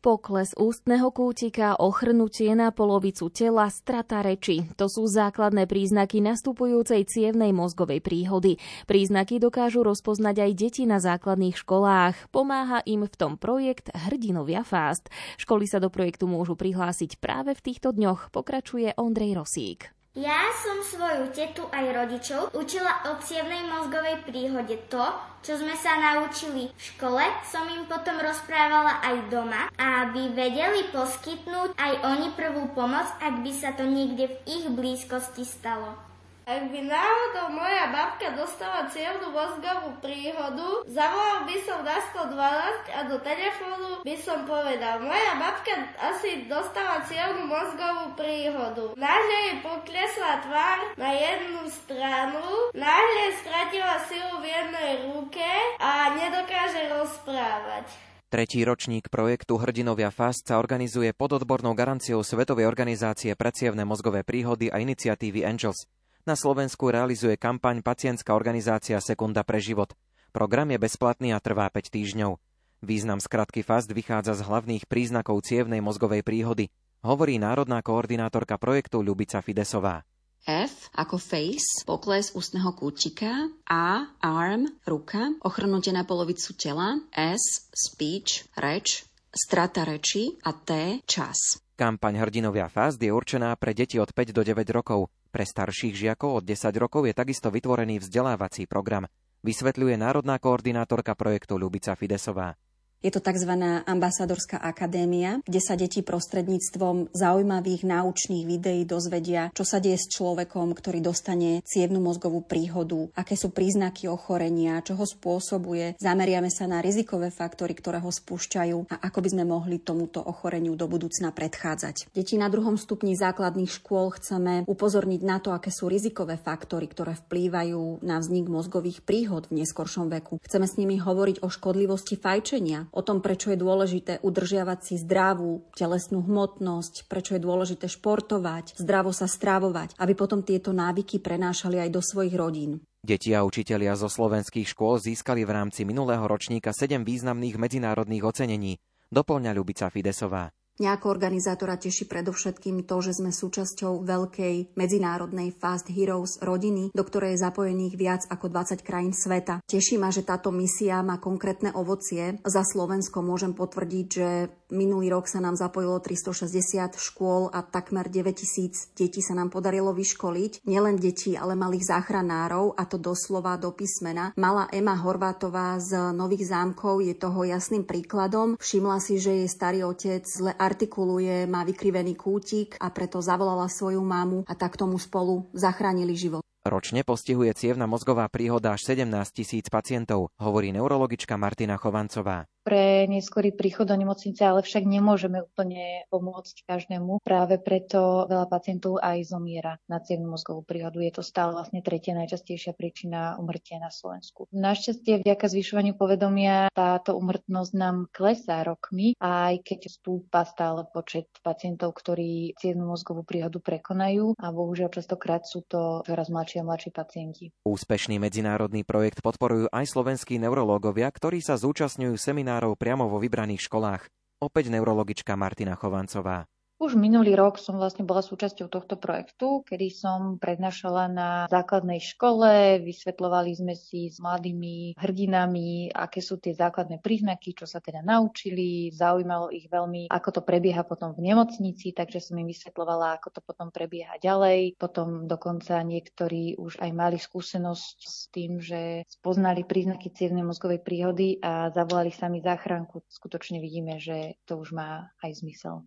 Pokles 0.00 0.56
ústneho 0.56 1.12
kútika, 1.12 1.76
ochrnutie 1.76 2.56
na 2.56 2.72
polovicu 2.72 3.28
tela, 3.28 3.68
strata 3.68 4.24
reči. 4.24 4.64
To 4.80 4.88
sú 4.88 5.04
základné 5.04 5.68
príznaky 5.68 6.24
nastupujúcej 6.24 7.04
cievnej 7.04 7.52
mozgovej 7.52 8.00
príhody. 8.00 8.56
Príznaky 8.88 9.36
dokážu 9.36 9.84
rozpoznať 9.84 10.48
aj 10.48 10.52
deti 10.56 10.88
na 10.88 11.04
základných 11.04 11.52
školách. 11.52 12.32
Pomáha 12.32 12.80
im 12.88 13.04
v 13.04 13.12
tom 13.12 13.36
projekt 13.36 13.92
Hrdinovia 13.92 14.64
Fast. 14.64 15.12
Školy 15.36 15.68
sa 15.68 15.84
do 15.84 15.92
projektu 15.92 16.24
môžu 16.24 16.56
prihlásiť 16.56 17.20
práve 17.20 17.52
v 17.52 17.60
týchto 17.60 17.92
dňoch, 17.92 18.32
pokračuje 18.32 18.96
Ondrej 18.96 19.36
Rosík. 19.36 19.99
Ja 20.18 20.50
som 20.58 20.82
svoju 20.82 21.30
tetu 21.30 21.70
aj 21.70 21.86
rodičov 21.94 22.50
učila 22.50 23.14
o 23.14 23.22
cievnej 23.22 23.62
mozgovej 23.70 24.18
príhode. 24.26 24.74
To, 24.90 25.06
čo 25.38 25.54
sme 25.54 25.78
sa 25.78 26.02
naučili 26.02 26.66
v 26.66 26.80
škole, 26.82 27.22
som 27.46 27.62
im 27.70 27.86
potom 27.86 28.18
rozprávala 28.18 28.98
aj 29.06 29.30
doma, 29.30 29.70
aby 29.78 30.34
vedeli 30.34 30.90
poskytnúť 30.90 31.78
aj 31.78 31.92
oni 32.02 32.34
prvú 32.34 32.74
pomoc, 32.74 33.06
ak 33.22 33.38
by 33.38 33.52
sa 33.54 33.70
to 33.78 33.86
niekde 33.86 34.34
v 34.34 34.36
ich 34.50 34.66
blízkosti 34.66 35.46
stalo. 35.46 36.09
Ak 36.50 36.66
by 36.66 36.82
náhodou 36.82 37.54
moja 37.54 37.94
babka 37.94 38.34
dostala 38.34 38.90
cievnu 38.90 39.30
mozgovú 39.30 39.94
príhodu, 40.02 40.82
zavolal 40.90 41.46
by 41.46 41.56
som 41.62 41.78
na 41.86 42.02
112 42.10 42.90
a 42.90 43.00
do 43.06 43.22
telefónu 43.22 44.02
by 44.02 44.16
som 44.18 44.42
povedal, 44.50 44.98
moja 44.98 45.38
babka 45.38 45.78
asi 46.02 46.50
dostala 46.50 47.06
cievnu 47.06 47.46
mozgovú 47.46 48.18
príhodu. 48.18 48.98
Náhle 48.98 49.36
jej 49.46 49.56
poklesla 49.62 50.42
tvár 50.42 50.78
na 50.98 51.14
jednu 51.14 51.70
stranu, 51.70 52.42
náhle 52.74 53.24
stratila 53.46 54.02
silu 54.10 54.42
v 54.42 54.50
jednej 54.50 54.92
ruke 55.06 55.50
a 55.78 56.18
nedokáže 56.18 56.82
rozprávať. 56.90 57.86
Tretí 58.26 58.66
ročník 58.66 59.06
projektu 59.06 59.54
Hrdinovia 59.54 60.10
FAST 60.10 60.50
sa 60.50 60.58
organizuje 60.58 61.14
pod 61.14 61.38
odbornou 61.38 61.78
garanciou 61.78 62.26
Svetovej 62.26 62.66
organizácie 62.66 63.38
pre 63.38 63.54
cievne 63.54 63.86
mozgové 63.86 64.26
príhody 64.26 64.66
a 64.66 64.82
iniciatívy 64.82 65.46
Angels. 65.46 65.86
Na 66.30 66.38
Slovensku 66.38 66.94
realizuje 66.94 67.34
kampaň 67.34 67.82
pacientská 67.82 68.38
organizácia 68.38 68.94
Sekunda 69.02 69.42
pre 69.42 69.58
život. 69.58 69.98
Program 70.30 70.70
je 70.70 70.78
bezplatný 70.78 71.34
a 71.34 71.42
trvá 71.42 71.66
5 71.66 71.90
týždňov. 71.90 72.38
Význam 72.86 73.18
skratky 73.18 73.66
FAST 73.66 73.90
vychádza 73.90 74.38
z 74.38 74.46
hlavných 74.46 74.86
príznakov 74.86 75.42
cievnej 75.42 75.82
mozgovej 75.82 76.22
príhody, 76.22 76.70
hovorí 77.02 77.42
národná 77.42 77.82
koordinátorka 77.82 78.62
projektu 78.62 79.02
Ľubica 79.02 79.42
Fidesová. 79.42 80.06
F 80.46 80.86
ako 80.94 81.18
face, 81.18 81.82
pokles 81.82 82.30
ústneho 82.30 82.78
kúčika, 82.78 83.50
A 83.66 84.14
arm, 84.22 84.70
ruka, 84.86 85.34
ochrnutie 85.42 85.90
na 85.90 86.06
polovicu 86.06 86.54
tela, 86.54 86.94
S 87.10 87.74
speech, 87.74 88.46
reč, 88.54 89.02
strata 89.34 89.82
reči 89.82 90.38
a 90.46 90.54
T 90.54 91.02
čas. 91.10 91.58
Kampaň 91.74 92.22
Hrdinovia 92.22 92.70
FAST 92.70 93.02
je 93.02 93.10
určená 93.10 93.50
pre 93.58 93.74
deti 93.74 93.98
od 93.98 94.14
5 94.14 94.30
do 94.30 94.46
9 94.46 94.62
rokov. 94.70 95.10
Pre 95.30 95.46
starších 95.46 95.94
žiakov 95.94 96.42
od 96.42 96.44
10 96.44 96.74
rokov 96.74 97.06
je 97.06 97.14
takisto 97.14 97.54
vytvorený 97.54 98.02
vzdelávací 98.02 98.66
program, 98.66 99.06
vysvetľuje 99.46 99.94
národná 99.94 100.42
koordinátorka 100.42 101.14
projektu 101.14 101.54
Ľubica 101.54 101.94
Fidesová. 101.94 102.58
Je 103.00 103.08
to 103.08 103.24
tzv. 103.24 103.48
ambasadorská 103.88 104.60
akadémia, 104.60 105.40
kde 105.48 105.60
sa 105.64 105.72
deti 105.72 106.04
prostredníctvom 106.04 107.16
zaujímavých 107.16 107.88
náučných 107.88 108.44
videí 108.44 108.84
dozvedia, 108.84 109.48
čo 109.56 109.64
sa 109.64 109.80
deje 109.80 109.96
s 109.96 110.12
človekom, 110.12 110.76
ktorý 110.76 111.00
dostane 111.00 111.64
cievnu 111.64 111.96
mozgovú 111.96 112.44
príhodu, 112.44 113.08
aké 113.16 113.40
sú 113.40 113.56
príznaky 113.56 114.04
ochorenia, 114.04 114.84
čo 114.84 115.00
ho 115.00 115.08
spôsobuje. 115.08 115.96
Zameriame 115.96 116.52
sa 116.52 116.68
na 116.68 116.84
rizikové 116.84 117.32
faktory, 117.32 117.72
ktoré 117.72 118.04
ho 118.04 118.12
spúšťajú 118.12 118.92
a 118.92 118.96
ako 119.08 119.18
by 119.24 119.28
sme 119.32 119.44
mohli 119.48 119.80
tomuto 119.80 120.20
ochoreniu 120.20 120.76
do 120.76 120.84
budúcna 120.84 121.32
predchádzať. 121.32 122.12
Deti 122.12 122.36
na 122.36 122.52
druhom 122.52 122.76
stupni 122.76 123.16
základných 123.16 123.80
škôl 123.80 124.12
chceme 124.20 124.68
upozorniť 124.68 125.24
na 125.24 125.40
to, 125.40 125.56
aké 125.56 125.72
sú 125.72 125.88
rizikové 125.88 126.36
faktory, 126.36 126.84
ktoré 126.84 127.16
vplývajú 127.16 128.04
na 128.04 128.20
vznik 128.20 128.44
mozgových 128.44 129.00
príhod 129.00 129.48
v 129.48 129.64
neskoršom 129.64 130.12
veku. 130.12 130.36
Chceme 130.44 130.68
s 130.68 130.76
nimi 130.76 131.00
hovoriť 131.00 131.40
o 131.40 131.48
škodlivosti 131.48 132.20
fajčenia, 132.20 132.89
o 132.90 133.00
tom, 133.00 133.22
prečo 133.22 133.50
je 133.50 133.58
dôležité 133.58 134.18
udržiavať 134.22 134.78
si 134.82 134.94
zdravú 135.00 135.66
telesnú 135.74 136.22
hmotnosť, 136.22 137.06
prečo 137.06 137.34
je 137.38 137.42
dôležité 137.42 137.86
športovať, 137.88 138.78
zdravo 138.78 139.10
sa 139.14 139.30
strávovať, 139.30 139.94
aby 139.98 140.12
potom 140.18 140.42
tieto 140.42 140.74
návyky 140.74 141.22
prenášali 141.22 141.80
aj 141.80 141.90
do 141.90 142.02
svojich 142.02 142.34
rodín. 142.34 142.82
Deti 143.00 143.32
a 143.32 143.40
učitelia 143.48 143.96
zo 143.96 144.12
slovenských 144.12 144.68
škôl 144.76 145.00
získali 145.00 145.48
v 145.48 145.56
rámci 145.56 145.88
minulého 145.88 146.20
ročníka 146.28 146.68
7 146.76 147.00
významných 147.00 147.56
medzinárodných 147.56 148.24
ocenení, 148.28 148.76
doplňa 149.08 149.56
Ľubica 149.56 149.88
Fidesová. 149.88 150.52
Mňa 150.80 150.96
ako 150.96 151.12
organizátora 151.12 151.76
teší 151.76 152.08
predovšetkým 152.08 152.88
to, 152.88 153.04
že 153.04 153.20
sme 153.20 153.36
súčasťou 153.36 154.00
veľkej 154.00 154.80
medzinárodnej 154.80 155.52
Fast 155.52 155.92
Heroes 155.92 156.40
rodiny, 156.40 156.96
do 156.96 157.04
ktorej 157.04 157.36
je 157.36 157.44
zapojených 157.44 157.94
viac 158.00 158.22
ako 158.32 158.48
20 158.48 158.80
krajín 158.80 159.12
sveta. 159.12 159.60
Teší 159.68 160.00
ma, 160.00 160.08
že 160.08 160.24
táto 160.24 160.48
misia 160.48 161.04
má 161.04 161.20
konkrétne 161.20 161.68
ovocie. 161.76 162.40
Za 162.48 162.64
Slovensko 162.64 163.20
môžem 163.20 163.52
potvrdiť, 163.52 164.06
že 164.08 164.48
minulý 164.72 165.12
rok 165.12 165.28
sa 165.28 165.44
nám 165.44 165.60
zapojilo 165.60 166.00
360 166.00 166.96
škôl 166.96 167.52
a 167.52 167.60
takmer 167.60 168.08
9000 168.08 168.96
detí 168.96 169.20
sa 169.20 169.36
nám 169.36 169.52
podarilo 169.52 169.92
vyškoliť. 169.92 170.64
Nielen 170.64 170.96
detí, 170.96 171.36
ale 171.36 171.60
malých 171.60 171.92
záchranárov 171.92 172.72
a 172.72 172.88
to 172.88 172.96
doslova 172.96 173.60
do 173.60 173.68
písmena. 173.76 174.32
Mala 174.40 174.64
Ema 174.72 174.96
Horvátová 174.96 175.76
z 175.76 176.16
Nových 176.16 176.48
zámkov 176.48 177.04
je 177.04 177.12
toho 177.20 177.44
jasným 177.44 177.84
príkladom. 177.84 178.56
Všimla 178.56 178.96
si, 179.02 179.20
že 179.20 179.44
jej 179.44 179.50
starý 179.50 179.84
otec 179.84 180.24
zle 180.24 180.56
artikuluje, 180.70 181.50
má 181.50 181.66
vykrivený 181.66 182.14
kútik 182.14 182.78
a 182.78 182.94
preto 182.94 183.18
zavolala 183.18 183.66
svoju 183.66 183.98
mamu 183.98 184.46
a 184.46 184.54
tak 184.54 184.78
tomu 184.78 184.94
spolu 185.02 185.50
zachránili 185.50 186.14
život. 186.14 186.46
Ročne 186.60 187.02
postihuje 187.02 187.56
cievna 187.56 187.88
mozgová 187.88 188.28
príhoda 188.28 188.76
až 188.76 188.84
17 188.92 189.08
tisíc 189.32 189.66
pacientov, 189.72 190.28
hovorí 190.36 190.70
neurologička 190.76 191.40
Martina 191.40 191.80
Chovancová 191.80 192.44
pre 192.70 193.10
neskorý 193.10 193.50
príchod 193.50 193.82
do 193.82 193.98
nemocnice, 193.98 194.46
ale 194.46 194.62
však 194.62 194.86
nemôžeme 194.86 195.42
úplne 195.42 196.06
pomôcť 196.06 196.62
každému. 196.70 197.18
Práve 197.26 197.58
preto 197.58 198.30
veľa 198.30 198.46
pacientov 198.46 199.02
aj 199.02 199.26
zomiera 199.26 199.82
na 199.90 199.98
cievnú 199.98 200.38
mozgovú 200.38 200.62
príhodu. 200.62 201.02
Je 201.02 201.10
to 201.10 201.26
stále 201.26 201.50
vlastne 201.50 201.82
tretia 201.82 202.14
najčastejšia 202.14 202.78
príčina 202.78 203.34
umrtia 203.42 203.82
na 203.82 203.90
Slovensku. 203.90 204.46
Našťastie 204.54 205.26
vďaka 205.26 205.50
zvyšovaniu 205.50 205.98
povedomia 205.98 206.70
táto 206.70 207.18
umrtnosť 207.18 207.72
nám 207.74 208.06
klesá 208.14 208.62
rokmi, 208.62 209.18
aj 209.18 209.66
keď 209.66 209.90
stúpa 209.90 210.46
stále 210.46 210.86
počet 210.94 211.26
pacientov, 211.42 211.98
ktorí 211.98 212.54
cievnú 212.54 212.94
mozgovú 212.94 213.26
príhodu 213.26 213.58
prekonajú 213.58 214.38
a 214.38 214.46
bohužiaľ 214.54 214.94
častokrát 214.94 215.42
sú 215.42 215.66
to 215.66 216.06
čoraz 216.06 216.30
mladší 216.30 216.62
a 216.62 216.66
mladší 216.70 216.94
pacienti. 216.94 217.50
Úspešný 217.66 218.22
medzinárodný 218.22 218.86
projekt 218.86 219.26
podporujú 219.26 219.66
aj 219.74 219.90
slovenskí 219.90 220.38
neurológovia, 220.38 221.10
ktorí 221.10 221.42
sa 221.42 221.58
zúčastňujú 221.58 222.14
seminárov 222.14 222.59
seminárov 222.60 222.76
priamo 222.76 223.08
vo 223.08 223.16
vybraných 223.16 223.64
školách. 223.72 224.04
Opäť 224.44 224.68
neurologička 224.68 225.32
Martina 225.32 225.72
Chovancová. 225.80 226.44
Už 226.80 226.96
minulý 226.96 227.36
rok 227.36 227.60
som 227.60 227.76
vlastne 227.76 228.08
bola 228.08 228.24
súčasťou 228.24 228.72
tohto 228.72 228.96
projektu, 228.96 229.60
kedy 229.68 229.92
som 229.92 230.40
prednášala 230.40 231.12
na 231.12 231.28
základnej 231.52 232.00
škole, 232.00 232.80
vysvetľovali 232.80 233.52
sme 233.52 233.76
si 233.76 234.08
s 234.08 234.16
mladými 234.16 234.96
hrdinami, 234.96 235.92
aké 235.92 236.24
sú 236.24 236.40
tie 236.40 236.56
základné 236.56 237.04
príznaky, 237.04 237.52
čo 237.52 237.68
sa 237.68 237.84
teda 237.84 238.00
naučili, 238.00 238.88
zaujímalo 238.96 239.52
ich 239.52 239.68
veľmi, 239.68 240.08
ako 240.08 240.28
to 240.30 240.40
prebieha 240.40 240.80
potom 240.80 241.12
v 241.12 241.20
nemocnici, 241.28 241.92
takže 241.92 242.16
som 242.16 242.40
im 242.40 242.48
vysvetľovala, 242.48 243.20
ako 243.20 243.28
to 243.28 243.40
potom 243.44 243.68
prebieha 243.68 244.16
ďalej. 244.16 244.80
Potom 244.80 245.28
dokonca 245.28 245.84
niektorí 245.84 246.56
už 246.56 246.80
aj 246.80 246.90
mali 246.96 247.20
skúsenosť 247.20 247.96
s 248.00 248.32
tým, 248.32 248.56
že 248.56 249.04
spoznali 249.04 249.68
príznaky 249.68 250.16
cievnej 250.16 250.48
mozgovej 250.48 250.80
príhody 250.80 251.44
a 251.44 251.68
zavolali 251.76 252.08
sami 252.08 252.40
záchranku. 252.40 253.04
Skutočne 253.04 253.60
vidíme, 253.60 254.00
že 254.00 254.40
to 254.48 254.56
už 254.56 254.72
má 254.72 255.12
aj 255.20 255.44
zmysel. 255.44 255.84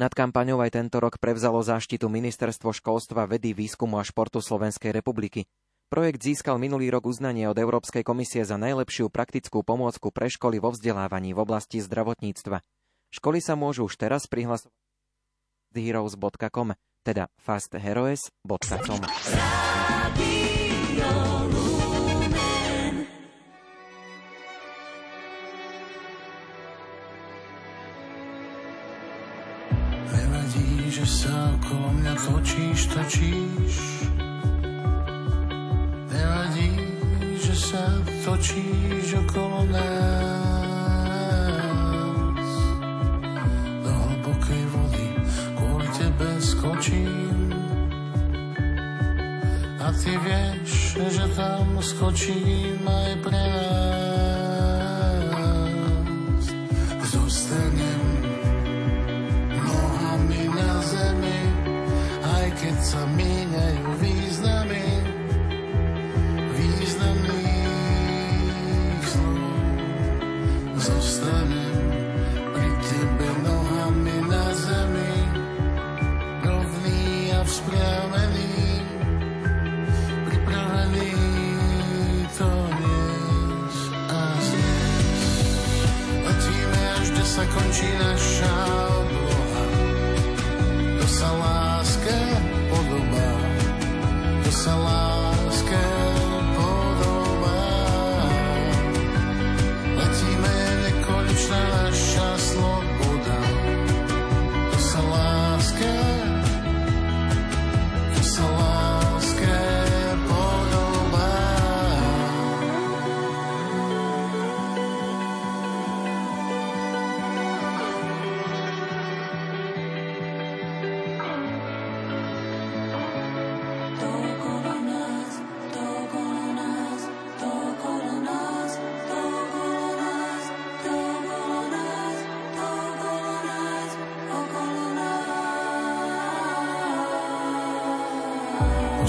Nad 0.00 0.16
kampaňou 0.16 0.64
aj 0.64 0.72
tento 0.72 0.96
rok 0.96 1.20
prevzalo 1.20 1.60
záštitu 1.60 2.08
Ministerstvo 2.08 2.72
školstva, 2.72 3.28
vedy, 3.28 3.52
výskumu 3.52 4.00
a 4.00 4.04
športu 4.04 4.40
Slovenskej 4.40 4.88
republiky. 4.88 5.44
Projekt 5.92 6.24
získal 6.24 6.56
minulý 6.56 6.88
rok 6.88 7.04
uznanie 7.04 7.44
od 7.52 7.60
Európskej 7.60 8.00
komisie 8.00 8.48
za 8.48 8.56
najlepšiu 8.56 9.12
praktickú 9.12 9.60
pomôcku 9.60 10.08
pre 10.08 10.32
školy 10.32 10.56
vo 10.56 10.72
vzdelávaní 10.72 11.36
v 11.36 11.44
oblasti 11.44 11.84
zdravotníctva. 11.84 12.64
Školy 13.12 13.44
sa 13.44 13.52
môžu 13.60 13.84
už 13.84 14.00
teraz 14.00 14.24
prihlasovať 14.24 14.72
heroes.com, 15.76 16.72
teda 17.04 17.28
fastheroes.com. 17.36 19.00
že 30.92 31.08
sa 31.08 31.48
okolo 31.56 31.88
mňa 32.04 32.12
točíš, 32.20 32.92
točíš. 32.92 34.04
Nevadí, 36.12 36.68
že 37.40 37.54
sa 37.56 37.96
točíš 38.20 39.16
okolo 39.24 39.72
nás. 39.72 39.88
Do 43.80 43.88
hlbokej 43.88 44.64
vody 44.68 45.08
kvôli 45.56 45.88
tebe 45.96 46.28
skočím. 46.44 47.56
A 49.80 49.88
ty 49.96 50.12
vieš, 50.12 51.00
že 51.08 51.24
tam 51.32 51.80
skočím 51.80 52.84
aj 52.84 53.10
pre 53.24 53.40
nás 53.40 54.31
Aj 62.82 63.06
keď 63.14 63.41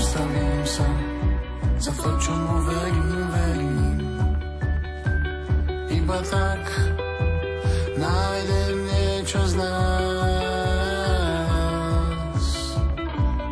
Postavím 0.03 0.67
sa 0.67 0.83
za 1.79 1.95
to, 1.95 2.11
čomu 2.19 2.67
verím, 2.67 3.23
verím. 3.31 4.03
Iba 5.95 6.19
tak 6.27 6.59
nájdem 7.95 8.83
niečo 8.83 9.39
z 9.47 9.63
nás. 9.63 10.03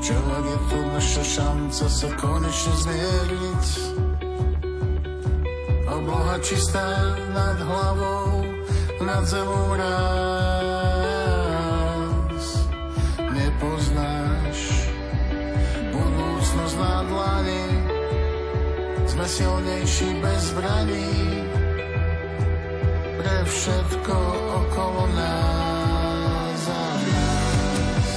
Čo 0.04 0.12
ak 0.20 0.44
je 0.44 0.60
to 0.68 0.80
naša 0.92 1.24
šanca 1.24 1.88
sa 1.88 2.10
konečne 2.20 2.74
zmieriť? 2.84 3.96
Obloha 5.88 6.36
čistá 6.44 7.16
nad 7.32 7.64
hlavou, 7.64 8.44
nad 9.00 9.24
zemou 9.24 9.80
raz. 9.80 10.31
Sme 19.22 19.30
silnejší 19.38 20.18
bez 20.18 20.50
zbraní. 20.50 21.46
Pre 23.22 23.38
všetko 23.46 24.18
okolo 24.66 25.06
nás 25.14 26.62
a 26.66 26.86
nás. 27.06 28.10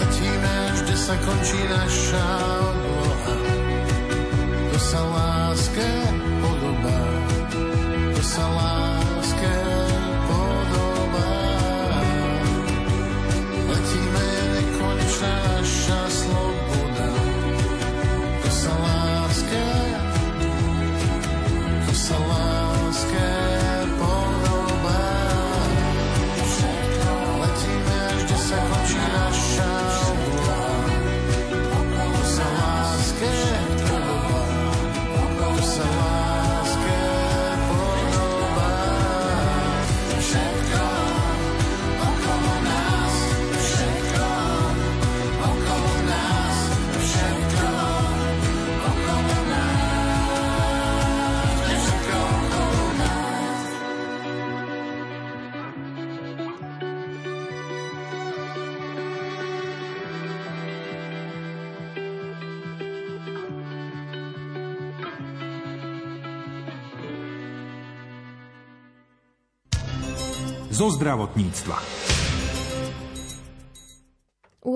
Letíme 0.00 0.56
kde 0.80 0.96
sa 0.96 1.12
končí 1.28 1.60
naša 1.68 2.28
obloha. 2.56 3.36
To 4.72 4.78
sa 4.80 5.00
láske 5.12 5.88
podobá. 6.40 7.00
To 8.16 8.22
sa 8.24 8.44
láske 8.48 8.79
Zo 70.80 70.88
zdravotníctva. 70.96 71.76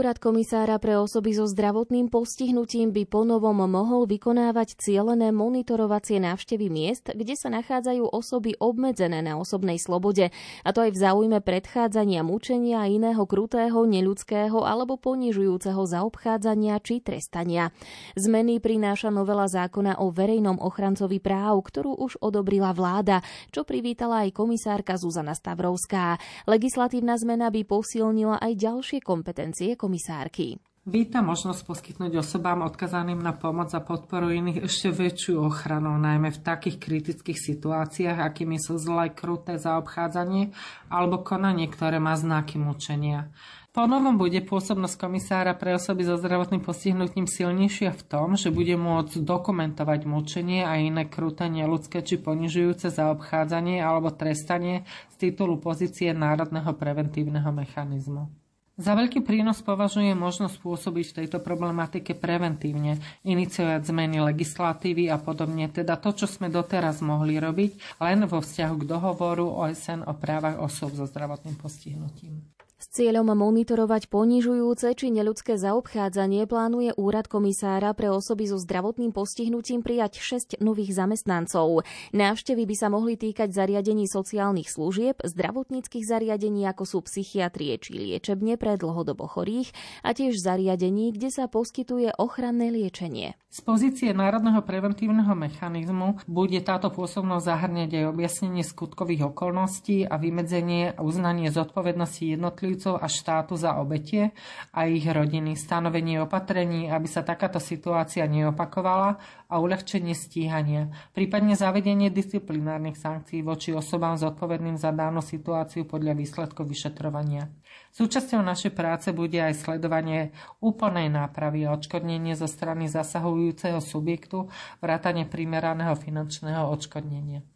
Úrad 0.05 0.21
komisára 0.21 0.77
pre 0.77 1.01
osoby 1.01 1.33
so 1.33 1.49
zdravotným 1.49 2.13
postihnutím 2.13 2.93
by 2.93 3.09
ponovom 3.09 3.65
mohol 3.65 4.05
vykonávať 4.05 4.77
cielené 4.77 5.33
monitorovacie 5.33 6.21
návštevy 6.21 6.69
miest, 6.69 7.09
kde 7.09 7.33
sa 7.33 7.49
nachádzajú 7.49 8.13
osoby 8.13 8.53
obmedzené 8.61 9.25
na 9.25 9.41
osobnej 9.41 9.81
slobode, 9.81 10.29
a 10.61 10.69
to 10.77 10.85
aj 10.85 10.93
v 10.93 11.01
záujme 11.01 11.41
predchádzania 11.41 12.21
mučenia 12.21 12.85
a 12.85 12.91
iného 12.93 13.25
krutého, 13.25 13.81
neľudského 13.89 14.61
alebo 14.61 15.01
ponižujúceho 15.01 15.81
zaobchádzania 15.89 16.77
či 16.85 17.01
trestania. 17.01 17.73
Zmeny 18.13 18.61
prináša 18.61 19.09
novela 19.09 19.49
zákona 19.49 20.05
o 20.05 20.13
verejnom 20.13 20.61
ochrancovi 20.61 21.17
práv, 21.17 21.65
ktorú 21.65 21.97
už 21.97 22.21
odobrila 22.21 22.77
vláda, 22.77 23.25
čo 23.49 23.65
privítala 23.65 24.29
aj 24.29 24.37
komisárka 24.37 25.01
Zuzana 25.01 25.33
Stavrovská. 25.33 26.21
Legislatívna 26.45 27.17
zmena 27.17 27.49
by 27.49 27.65
posilnila 27.65 28.37
aj 28.45 28.53
ďalšie 28.53 29.01
kompetencie 29.01 29.81
komisárky. 29.95 30.59
Víta 30.85 31.25
možnosť 31.25 31.65
poskytnúť 31.65 32.21
osobám 32.21 32.61
odkazaným 32.61 33.17
na 33.17 33.33
pomoc 33.33 33.73
a 33.73 33.81
podporu 33.81 34.29
iných 34.29 34.69
ešte 34.69 34.93
väčšiu 34.93 35.41
ochranu, 35.41 35.97
najmä 35.97 36.29
v 36.29 36.43
takých 36.45 36.77
kritických 36.77 37.41
situáciách, 37.41 38.21
akými 38.21 38.61
sú 38.61 38.77
zlé, 38.77 39.09
kruté 39.17 39.57
zaobchádzanie 39.57 40.53
alebo 40.93 41.25
konanie, 41.25 41.73
ktoré 41.73 41.97
má 42.03 42.13
znaky 42.21 42.61
mučenia. 42.61 43.33
Ponovom 43.73 44.21
bude 44.21 44.45
pôsobnosť 44.45 45.01
komisára 45.01 45.57
pre 45.57 45.73
osoby 45.73 46.05
so 46.05 46.21
zdravotným 46.21 46.61
postihnutím 46.61 47.25
silnejšia 47.33 47.97
v 47.97 48.03
tom, 48.05 48.37
že 48.37 48.53
bude 48.53 48.77
môcť 48.77 49.25
dokumentovať 49.25 50.05
mučenie 50.05 50.69
a 50.69 50.77
iné 50.77 51.09
kruté, 51.09 51.49
neludské 51.49 52.05
či 52.05 52.21
ponižujúce 52.21 52.93
zaobchádzanie 52.93 53.81
alebo 53.81 54.13
trestanie 54.13 54.85
z 55.17 55.33
titulu 55.33 55.57
pozície 55.65 56.13
Národného 56.13 56.77
preventívneho 56.77 57.49
mechanizmu. 57.57 58.44
Za 58.75 58.99
veľký 58.99 59.23
prínos 59.23 59.63
považuje 59.63 60.19
možnosť 60.19 60.59
pôsobiť 60.59 61.07
v 61.07 61.17
tejto 61.23 61.39
problematike 61.39 62.11
preventívne, 62.19 62.99
iniciovať 63.23 63.87
zmeny 63.87 64.19
legislatívy 64.19 65.07
a 65.15 65.19
podobne, 65.23 65.71
teda 65.71 65.95
to, 65.95 66.11
čo 66.11 66.27
sme 66.27 66.51
doteraz 66.51 66.99
mohli 66.99 67.39
robiť, 67.39 68.03
len 68.03 68.27
vo 68.27 68.43
vzťahu 68.43 68.75
k 68.83 68.89
dohovoru 68.91 69.47
OSN 69.47 70.03
o 70.11 70.19
právach 70.19 70.59
osôb 70.59 70.91
so 70.99 71.07
zdravotným 71.07 71.55
postihnutím. 71.55 72.54
S 72.85 72.93
cieľom 73.01 73.33
monitorovať 73.33 74.13
ponižujúce 74.13 74.93
či 74.93 75.09
neľudské 75.09 75.57
zaobchádzanie 75.57 76.45
plánuje 76.45 76.93
úrad 77.01 77.33
komisára 77.33 77.97
pre 77.97 78.13
osoby 78.13 78.45
so 78.45 78.61
zdravotným 78.61 79.09
postihnutím 79.09 79.81
prijať 79.81 80.21
6 80.21 80.61
nových 80.61 80.93
zamestnancov. 80.93 81.89
Návštevy 82.13 82.69
by 82.69 82.77
sa 82.77 82.93
mohli 82.93 83.17
týkať 83.17 83.57
zariadení 83.57 84.05
sociálnych 84.05 84.69
služieb, 84.69 85.17
zdravotníckých 85.17 86.05
zariadení 86.05 86.69
ako 86.69 86.85
sú 86.85 86.99
psychiatrie 87.09 87.81
či 87.81 87.97
liečebne 87.97 88.61
pre 88.61 88.77
dlhodobo 88.77 89.33
chorých 89.33 89.73
a 90.05 90.13
tiež 90.13 90.37
zariadení, 90.37 91.17
kde 91.17 91.33
sa 91.33 91.49
poskytuje 91.49 92.13
ochranné 92.21 92.69
liečenie. 92.69 93.33
Z 93.49 93.65
pozície 93.65 94.13
Národného 94.13 94.61
preventívneho 94.61 95.33
mechanizmu 95.33 96.21
bude 96.29 96.61
táto 96.61 96.93
pôsobnosť 96.93 97.49
zahrňať 97.49 97.91
aj 98.03 98.05
objasnenie 98.13 98.61
skutkových 98.61 99.33
okolností 99.33 100.05
a 100.05 100.21
vymedzenie 100.21 100.93
a 100.93 101.01
uznanie 101.01 101.49
zodpovednosti 101.49 102.35
jednotlivých 102.35 102.74
jednotlivcov 102.75 102.99
a 102.99 103.07
štátu 103.07 103.55
za 103.55 103.79
obetie 103.79 104.35
a 104.75 104.91
ich 104.91 105.07
rodiny, 105.07 105.55
stanovenie 105.55 106.21
opatrení, 106.21 106.91
aby 106.91 107.07
sa 107.07 107.23
takáto 107.23 107.63
situácia 107.63 108.27
neopakovala 108.27 109.17
a 109.47 109.55
uľahčenie 109.63 110.13
stíhania, 110.13 110.91
prípadne 111.15 111.55
zavedenie 111.55 112.11
disciplinárnych 112.11 112.99
sankcií 112.99 113.47
voči 113.47 113.71
osobám 113.71 114.19
zodpovedným 114.19 114.75
za 114.75 114.91
danú 114.91 115.23
situáciu 115.23 115.87
podľa 115.87 116.19
výsledkov 116.19 116.67
vyšetrovania. 116.67 117.49
Súčasťou 117.95 118.43
našej 118.43 118.75
práce 118.75 119.15
bude 119.15 119.39
aj 119.39 119.55
sledovanie 119.55 120.35
úplnej 120.59 121.11
nápravy 121.11 121.67
a 121.67 121.75
odškodnenie 121.79 122.35
zo 122.35 122.51
strany 122.51 122.91
zasahujúceho 122.91 123.79
subjektu 123.79 124.51
vrátane 124.83 125.31
primeraného 125.31 125.95
finančného 125.95 126.67
odškodnenia. 126.75 127.54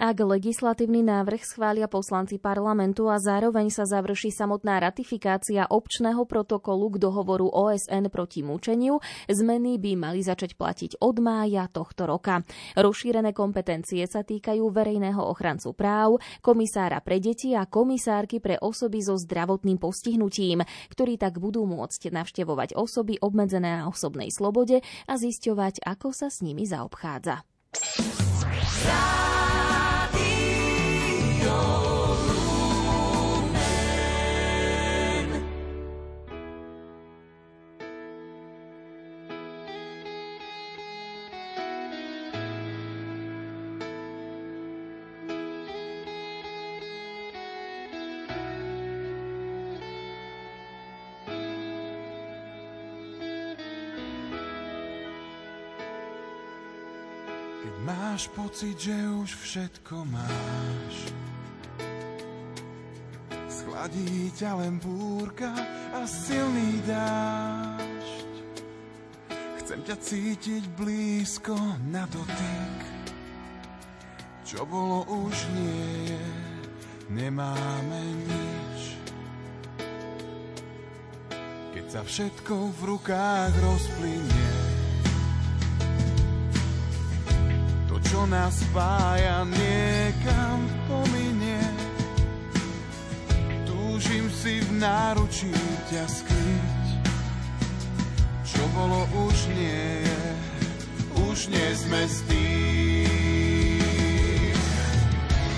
Ak 0.00 0.16
legislatívny 0.16 1.04
návrh 1.04 1.44
schvália 1.44 1.84
poslanci 1.84 2.40
parlamentu 2.40 3.12
a 3.12 3.20
zároveň 3.20 3.68
sa 3.68 3.84
završí 3.84 4.32
samotná 4.32 4.80
ratifikácia 4.80 5.68
občného 5.68 6.24
protokolu 6.24 6.96
k 6.96 7.04
dohovoru 7.04 7.44
OSN 7.52 8.08
proti 8.08 8.40
mučeniu, 8.40 8.96
zmeny 9.28 9.76
by 9.76 10.00
mali 10.00 10.24
začať 10.24 10.56
platiť 10.56 11.04
od 11.04 11.20
mája 11.20 11.68
tohto 11.68 12.08
roka. 12.08 12.40
Rozšírené 12.80 13.36
kompetencie 13.36 14.00
sa 14.08 14.24
týkajú 14.24 14.72
verejného 14.72 15.20
ochrancu 15.20 15.76
práv, 15.76 16.16
komisára 16.40 17.04
pre 17.04 17.20
deti 17.20 17.52
a 17.52 17.68
komisárky 17.68 18.40
pre 18.40 18.56
osoby 18.56 19.04
so 19.04 19.20
zdravotným 19.20 19.76
postihnutím, 19.76 20.64
ktorí 20.96 21.20
tak 21.20 21.36
budú 21.36 21.68
môcť 21.68 22.08
navštevovať 22.08 22.72
osoby 22.72 23.20
obmedzené 23.20 23.84
na 23.84 23.92
osobnej 23.92 24.32
slobode 24.32 24.80
a 24.80 25.12
zisťovať, 25.20 25.84
ako 25.84 26.16
sa 26.16 26.32
s 26.32 26.40
nimi 26.40 26.64
zaobchádza. 26.64 27.44
Pocit, 58.34 58.78
že 58.78 58.94
už 58.94 59.30
všetko 59.34 60.06
máš. 60.06 60.94
Schladí 63.50 64.30
ťa 64.34 64.56
len 64.62 64.78
búrka 64.78 65.50
a 65.90 66.06
silný 66.06 66.78
dážď. 66.86 68.34
Chcem 69.62 69.80
ťa 69.86 69.96
cítiť 69.98 70.64
blízko 70.74 71.54
na 71.90 72.06
dotyk. 72.10 72.78
Čo 74.46 74.66
bolo 74.66 75.06
už 75.06 75.34
nie 75.54 76.10
je, 76.10 76.26
nemáme 77.14 78.02
nič. 78.26 78.78
Keď 81.70 81.86
sa 81.86 82.02
všetko 82.02 82.54
v 82.74 82.80
rukách 82.94 83.52
rozplynie 83.62 84.59
čo 88.20 88.28
nás 88.28 88.52
spája, 88.52 89.48
niekam 89.48 90.68
pominie. 90.84 91.56
Túžim 93.64 94.28
si 94.28 94.60
v 94.60 94.76
náručí 94.76 95.48
ťa 95.88 96.04
skryť, 96.04 97.00
čo 98.44 98.60
bolo 98.76 99.08
už 99.24 99.36
nie 99.56 100.04
už 101.32 101.48
nie 101.48 101.68
sme 101.72 102.04
s 102.04 102.20
tým. 102.28 103.08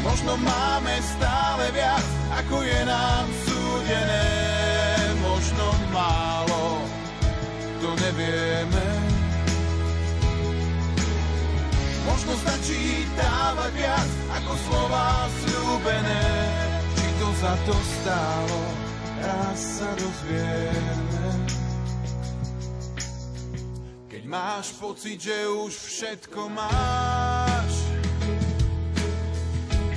Možno 0.06 0.38
máme 0.38 0.94
stále 1.18 1.66
viac, 1.74 2.06
ako 2.46 2.62
je 2.62 2.80
nám 2.86 3.26
súdené, 3.42 4.38
možno 5.18 5.66
málo, 5.90 6.86
to 7.82 7.90
nevieme 8.06 8.91
Možno 12.22 12.38
stačí 12.38 13.02
dávať 13.18 13.72
viac 13.82 14.10
ako 14.30 14.52
slova 14.54 15.26
sľúbené. 15.42 16.26
Či 16.94 17.08
to 17.18 17.28
za 17.34 17.54
to 17.66 17.74
stálo, 17.98 18.60
raz 19.18 19.58
sa 19.58 19.90
dozvieme. 19.98 21.26
Keď 24.06 24.22
máš 24.30 24.70
pocit, 24.78 25.18
že 25.18 25.34
už 25.50 25.74
všetko 25.74 26.46
máš, 26.46 27.74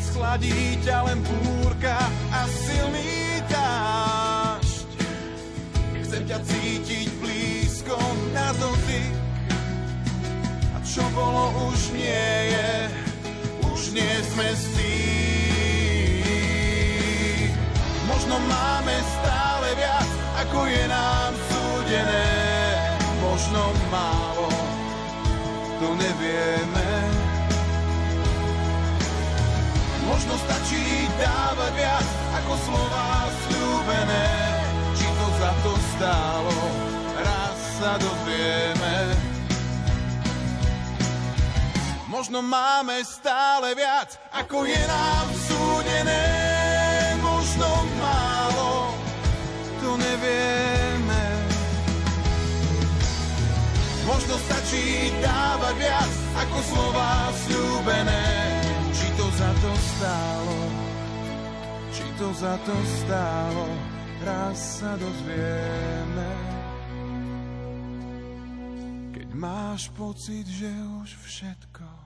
schladí 0.09 0.81
ťa 0.81 1.05
len 1.05 1.21
búrka 1.21 2.09
a 2.33 2.49
silný 2.49 3.37
dážď. 3.53 4.89
Chcem 6.01 6.23
ťa 6.25 6.39
cítiť 6.41 7.07
blízko 7.21 8.01
na 8.33 8.49
dotyk, 8.57 9.13
čo 10.95 11.03
bolo 11.11 11.51
už 11.75 11.91
nie 11.91 12.55
je, 12.55 12.87
už 13.67 13.91
nie 13.91 14.15
sme 14.31 14.47
tým. 14.79 14.95
Možno 18.07 18.39
máme 18.39 18.95
stále 19.03 19.75
viac, 19.75 20.07
ako 20.39 20.63
je 20.71 20.87
nám 20.87 21.35
súdené, 21.51 22.31
možno 23.19 23.75
málo, 23.91 24.47
to 25.83 25.99
nevieme. 25.99 26.87
Možno 30.07 30.39
stačí 30.47 31.11
dávať 31.19 31.75
viac, 31.75 32.07
ako 32.39 32.55
slova 32.71 33.27
slúbené, 33.43 34.31
či 34.95 35.11
to 35.11 35.27
za 35.43 35.51
to 35.59 35.75
stálo, 35.99 36.55
raz 37.19 37.59
sa 37.83 37.99
dozvieme. 37.99 38.74
Možno 42.25 42.41
máme 42.41 43.05
stále 43.05 43.77
viac, 43.77 44.17
ako 44.33 44.65
je 44.65 44.81
nám 44.89 45.27
súdené. 45.45 46.25
Možno 47.21 47.69
málo, 48.01 48.97
to 49.77 49.93
nevieme. 49.93 51.21
Možno 54.09 54.41
stačí 54.41 55.13
dávať 55.21 55.75
viac, 55.77 56.11
ako 56.33 56.57
slova 56.65 57.29
sľúbené. 57.45 58.25
Či 58.89 59.07
to 59.21 59.25
za 59.29 59.51
to 59.61 59.71
stálo, 59.93 60.57
či 61.93 62.05
to 62.17 62.27
za 62.41 62.55
to 62.65 62.75
stálo, 63.05 63.69
raz 64.25 64.81
sa 64.81 64.97
dozvieme. 64.97 66.29
Máš 69.37 69.93
pocit, 69.93 70.49
že 70.49 70.73
už 71.05 71.21
všetko 71.21 72.04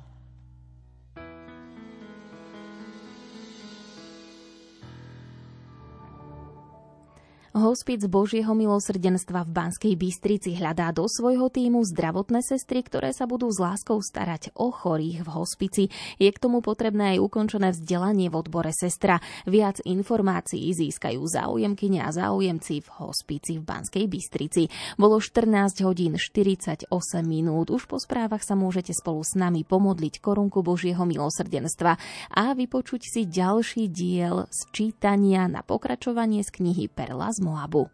Hospic 7.60 8.08
Božieho 8.08 8.56
milosrdenstva 8.56 9.44
v 9.44 9.52
Banskej 9.52 9.94
Bystrici 10.00 10.56
hľadá 10.56 10.96
do 10.96 11.04
svojho 11.12 11.52
týmu 11.52 11.84
zdravotné 11.84 12.40
sestry, 12.40 12.80
ktoré 12.80 13.12
sa 13.12 13.28
budú 13.28 13.52
s 13.52 13.60
láskou 13.60 14.00
starať 14.00 14.56
o 14.56 14.72
chorých 14.72 15.28
v 15.28 15.30
hospici. 15.36 15.84
Je 16.16 16.32
k 16.32 16.40
tomu 16.40 16.64
potrebné 16.64 17.20
aj 17.20 17.20
ukončené 17.20 17.76
vzdelanie 17.76 18.32
v 18.32 18.40
odbore 18.40 18.72
sestra. 18.72 19.20
Viac 19.44 19.84
informácií 19.84 20.72
získajú 20.72 21.20
záujemkyne 21.20 22.00
a 22.00 22.16
záujemci 22.16 22.80
v 22.80 22.90
hospici 23.04 23.60
v 23.60 23.68
Banskej 23.68 24.08
Bystrici. 24.08 24.72
Bolo 24.96 25.20
14 25.20 25.84
hodín 25.84 26.16
48 26.16 26.88
minút. 27.28 27.76
Už 27.76 27.92
po 27.92 28.00
správach 28.00 28.48
sa 28.48 28.56
môžete 28.56 28.96
spolu 28.96 29.20
s 29.20 29.36
nami 29.36 29.68
pomodliť 29.68 30.24
korunku 30.24 30.64
Božieho 30.64 31.04
milosrdenstva 31.04 32.00
a 32.32 32.56
vypočuť 32.56 33.04
si 33.04 33.28
ďalší 33.28 33.92
diel 33.92 34.48
z 34.48 34.60
čítania 34.72 35.52
na 35.52 35.60
pokračovanie 35.60 36.40
z 36.48 36.56
knihy 36.56 36.88
Perla 36.88 37.36
z 37.36 37.49
Moabu. 37.50 37.90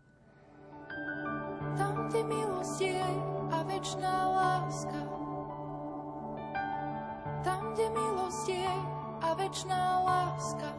Tam, 1.79 2.11
kde 2.11 2.27
milosť 2.27 2.77
je 2.83 3.07
a 3.55 3.63
večná 3.63 4.15
láska. 4.35 4.99
Tam, 7.39 7.71
kde 7.71 7.87
milosť 7.95 8.51
je 8.51 8.73
a 9.23 9.29
večná 9.39 10.03
láska. 10.03 10.75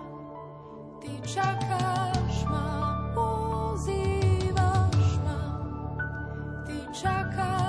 Ty 1.01 1.09
čakáš 1.25 2.45
ma, 2.53 2.69
pozývaš 3.17 5.09
ma. 5.25 5.41
Ty 6.69 6.77
čakáš 6.93 7.66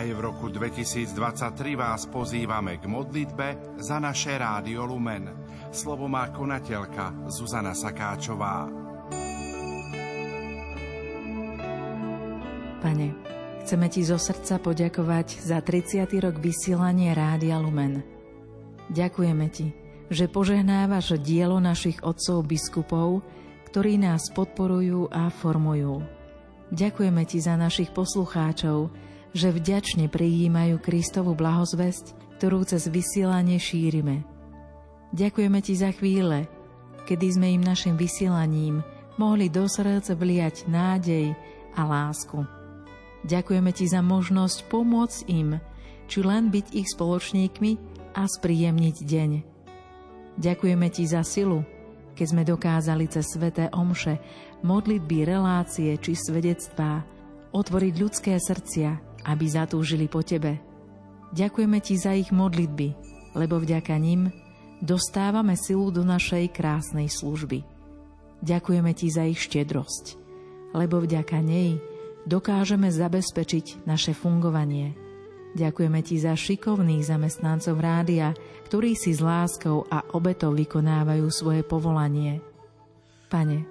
Aj 0.00 0.08
v 0.08 0.16
roku 0.16 0.48
2023 0.48 1.76
vás 1.76 2.08
pozývame 2.08 2.80
k 2.80 2.88
modlitbe 2.88 3.76
za 3.84 4.00
naše 4.00 4.32
Rádio 4.32 4.88
Lumen. 4.88 5.28
Slovo 5.68 6.08
má 6.08 6.24
konateľka 6.32 7.28
Zuzana 7.28 7.76
Sakáčová. 7.76 8.64
Pane, 12.80 13.08
chceme 13.60 13.92
Ti 13.92 14.00
zo 14.08 14.16
srdca 14.16 14.56
poďakovať 14.64 15.36
za 15.36 15.60
30. 15.60 16.08
rok 16.16 16.40
vysielania 16.40 17.12
Rádia 17.12 17.60
Lumen. 17.60 18.00
Ďakujeme 18.88 19.46
Ti, 19.52 19.68
že 20.08 20.32
požehnávaš 20.32 21.20
dielo 21.20 21.60
našich 21.60 22.00
otcov 22.00 22.48
biskupov, 22.48 23.20
ktorí 23.68 24.00
nás 24.00 24.32
podporujú 24.32 25.12
a 25.12 25.28
formujú. 25.28 26.00
Ďakujeme 26.72 27.20
Ti 27.28 27.38
za 27.44 27.60
našich 27.60 27.92
poslucháčov, 27.92 29.10
že 29.30 29.54
vďačne 29.54 30.10
prijímajú 30.10 30.82
Kristovu 30.82 31.38
blahozvesť, 31.38 32.18
ktorú 32.38 32.66
cez 32.66 32.90
vysielanie 32.90 33.60
šírime. 33.60 34.26
Ďakujeme 35.14 35.58
Ti 35.62 35.74
za 35.74 35.90
chvíle, 35.94 36.46
kedy 37.06 37.26
sme 37.34 37.48
im 37.58 37.62
našim 37.62 37.98
vysielaním 37.98 38.82
mohli 39.18 39.52
do 39.52 39.68
srdc 39.68 40.16
vliať 40.16 40.70
nádej 40.70 41.36
a 41.76 41.82
lásku. 41.84 42.46
Ďakujeme 43.28 43.70
Ti 43.74 43.84
za 43.90 44.00
možnosť 44.00 44.58
pomôcť 44.72 45.18
im, 45.28 45.60
či 46.08 46.18
len 46.24 46.48
byť 46.48 46.66
ich 46.72 46.88
spoločníkmi 46.90 47.70
a 48.16 48.24
spríjemniť 48.24 48.96
deň. 49.04 49.30
Ďakujeme 50.40 50.86
Ti 50.88 51.04
za 51.04 51.20
silu, 51.20 51.60
keď 52.16 52.26
sme 52.26 52.42
dokázali 52.48 53.04
cez 53.12 53.28
sveté 53.28 53.68
omše, 53.76 54.16
modlitby, 54.64 55.28
relácie 55.28 55.94
či 56.00 56.16
svedectvá 56.16 57.04
otvoriť 57.52 57.94
ľudské 57.98 58.32
srdcia, 58.40 59.09
aby 59.24 59.44
zatúžili 59.48 60.06
po 60.08 60.24
Tebe. 60.24 60.60
Ďakujeme 61.30 61.78
Ti 61.78 61.94
za 61.94 62.12
ich 62.16 62.34
modlitby, 62.34 62.88
lebo 63.38 63.62
vďaka 63.62 63.94
nim 64.00 64.34
dostávame 64.82 65.54
silu 65.54 65.92
do 65.94 66.02
našej 66.02 66.50
krásnej 66.50 67.06
služby. 67.06 67.62
Ďakujeme 68.40 68.90
Ti 68.96 69.06
za 69.12 69.24
ich 69.28 69.38
štedrosť, 69.38 70.16
lebo 70.72 70.98
vďaka 70.98 71.38
nej 71.44 71.78
dokážeme 72.24 72.88
zabezpečiť 72.88 73.84
naše 73.86 74.16
fungovanie. 74.16 74.96
Ďakujeme 75.54 76.00
Ti 76.00 76.16
za 76.18 76.34
šikovných 76.34 77.04
zamestnancov 77.04 77.76
rádia, 77.78 78.34
ktorí 78.70 78.94
si 78.94 79.14
s 79.14 79.20
láskou 79.20 79.86
a 79.90 80.02
obetou 80.14 80.54
vykonávajú 80.54 81.26
svoje 81.30 81.62
povolanie. 81.66 82.38
Pane, 83.30 83.66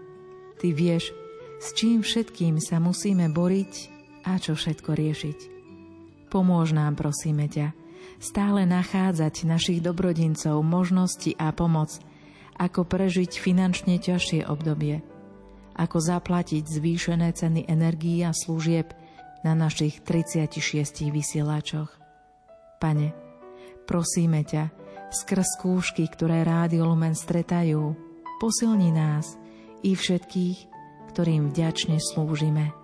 Ty 0.59 0.67
vieš, 0.75 1.11
s 1.59 1.75
čím 1.75 2.03
všetkým 2.03 2.59
sa 2.63 2.79
musíme 2.79 3.27
boriť 3.31 3.98
a 4.29 4.37
čo 4.37 4.53
všetko 4.53 4.93
riešiť. 4.93 5.39
Pomôž 6.29 6.77
nám, 6.77 6.93
prosíme 6.93 7.49
ťa, 7.49 7.73
stále 8.21 8.69
nachádzať 8.69 9.49
našich 9.49 9.81
dobrodincov, 9.81 10.61
možnosti 10.61 11.33
a 11.41 11.49
pomoc, 11.49 11.97
ako 12.61 12.85
prežiť 12.85 13.41
finančne 13.41 13.97
ťažšie 13.97 14.45
obdobie, 14.45 15.01
ako 15.73 15.97
zaplatiť 15.97 16.69
zvýšené 16.69 17.33
ceny 17.33 17.65
energií 17.65 18.21
a 18.21 18.35
služieb 18.35 18.93
na 19.41 19.57
našich 19.57 20.03
36 20.05 21.09
vysielačoch. 21.09 21.89
Pane, 22.77 23.15
prosíme 23.89 24.45
ťa, 24.45 24.69
skrz 25.09 25.57
skúšky, 25.57 26.05
ktoré 26.05 26.45
Rádio 26.45 26.85
Lumen 26.85 27.17
stretajú, 27.17 27.97
posilni 28.37 28.93
nás 28.93 29.39
i 29.81 29.97
všetkých, 29.97 30.57
ktorým 31.15 31.49
vďačne 31.49 31.97
slúžime. 31.97 32.78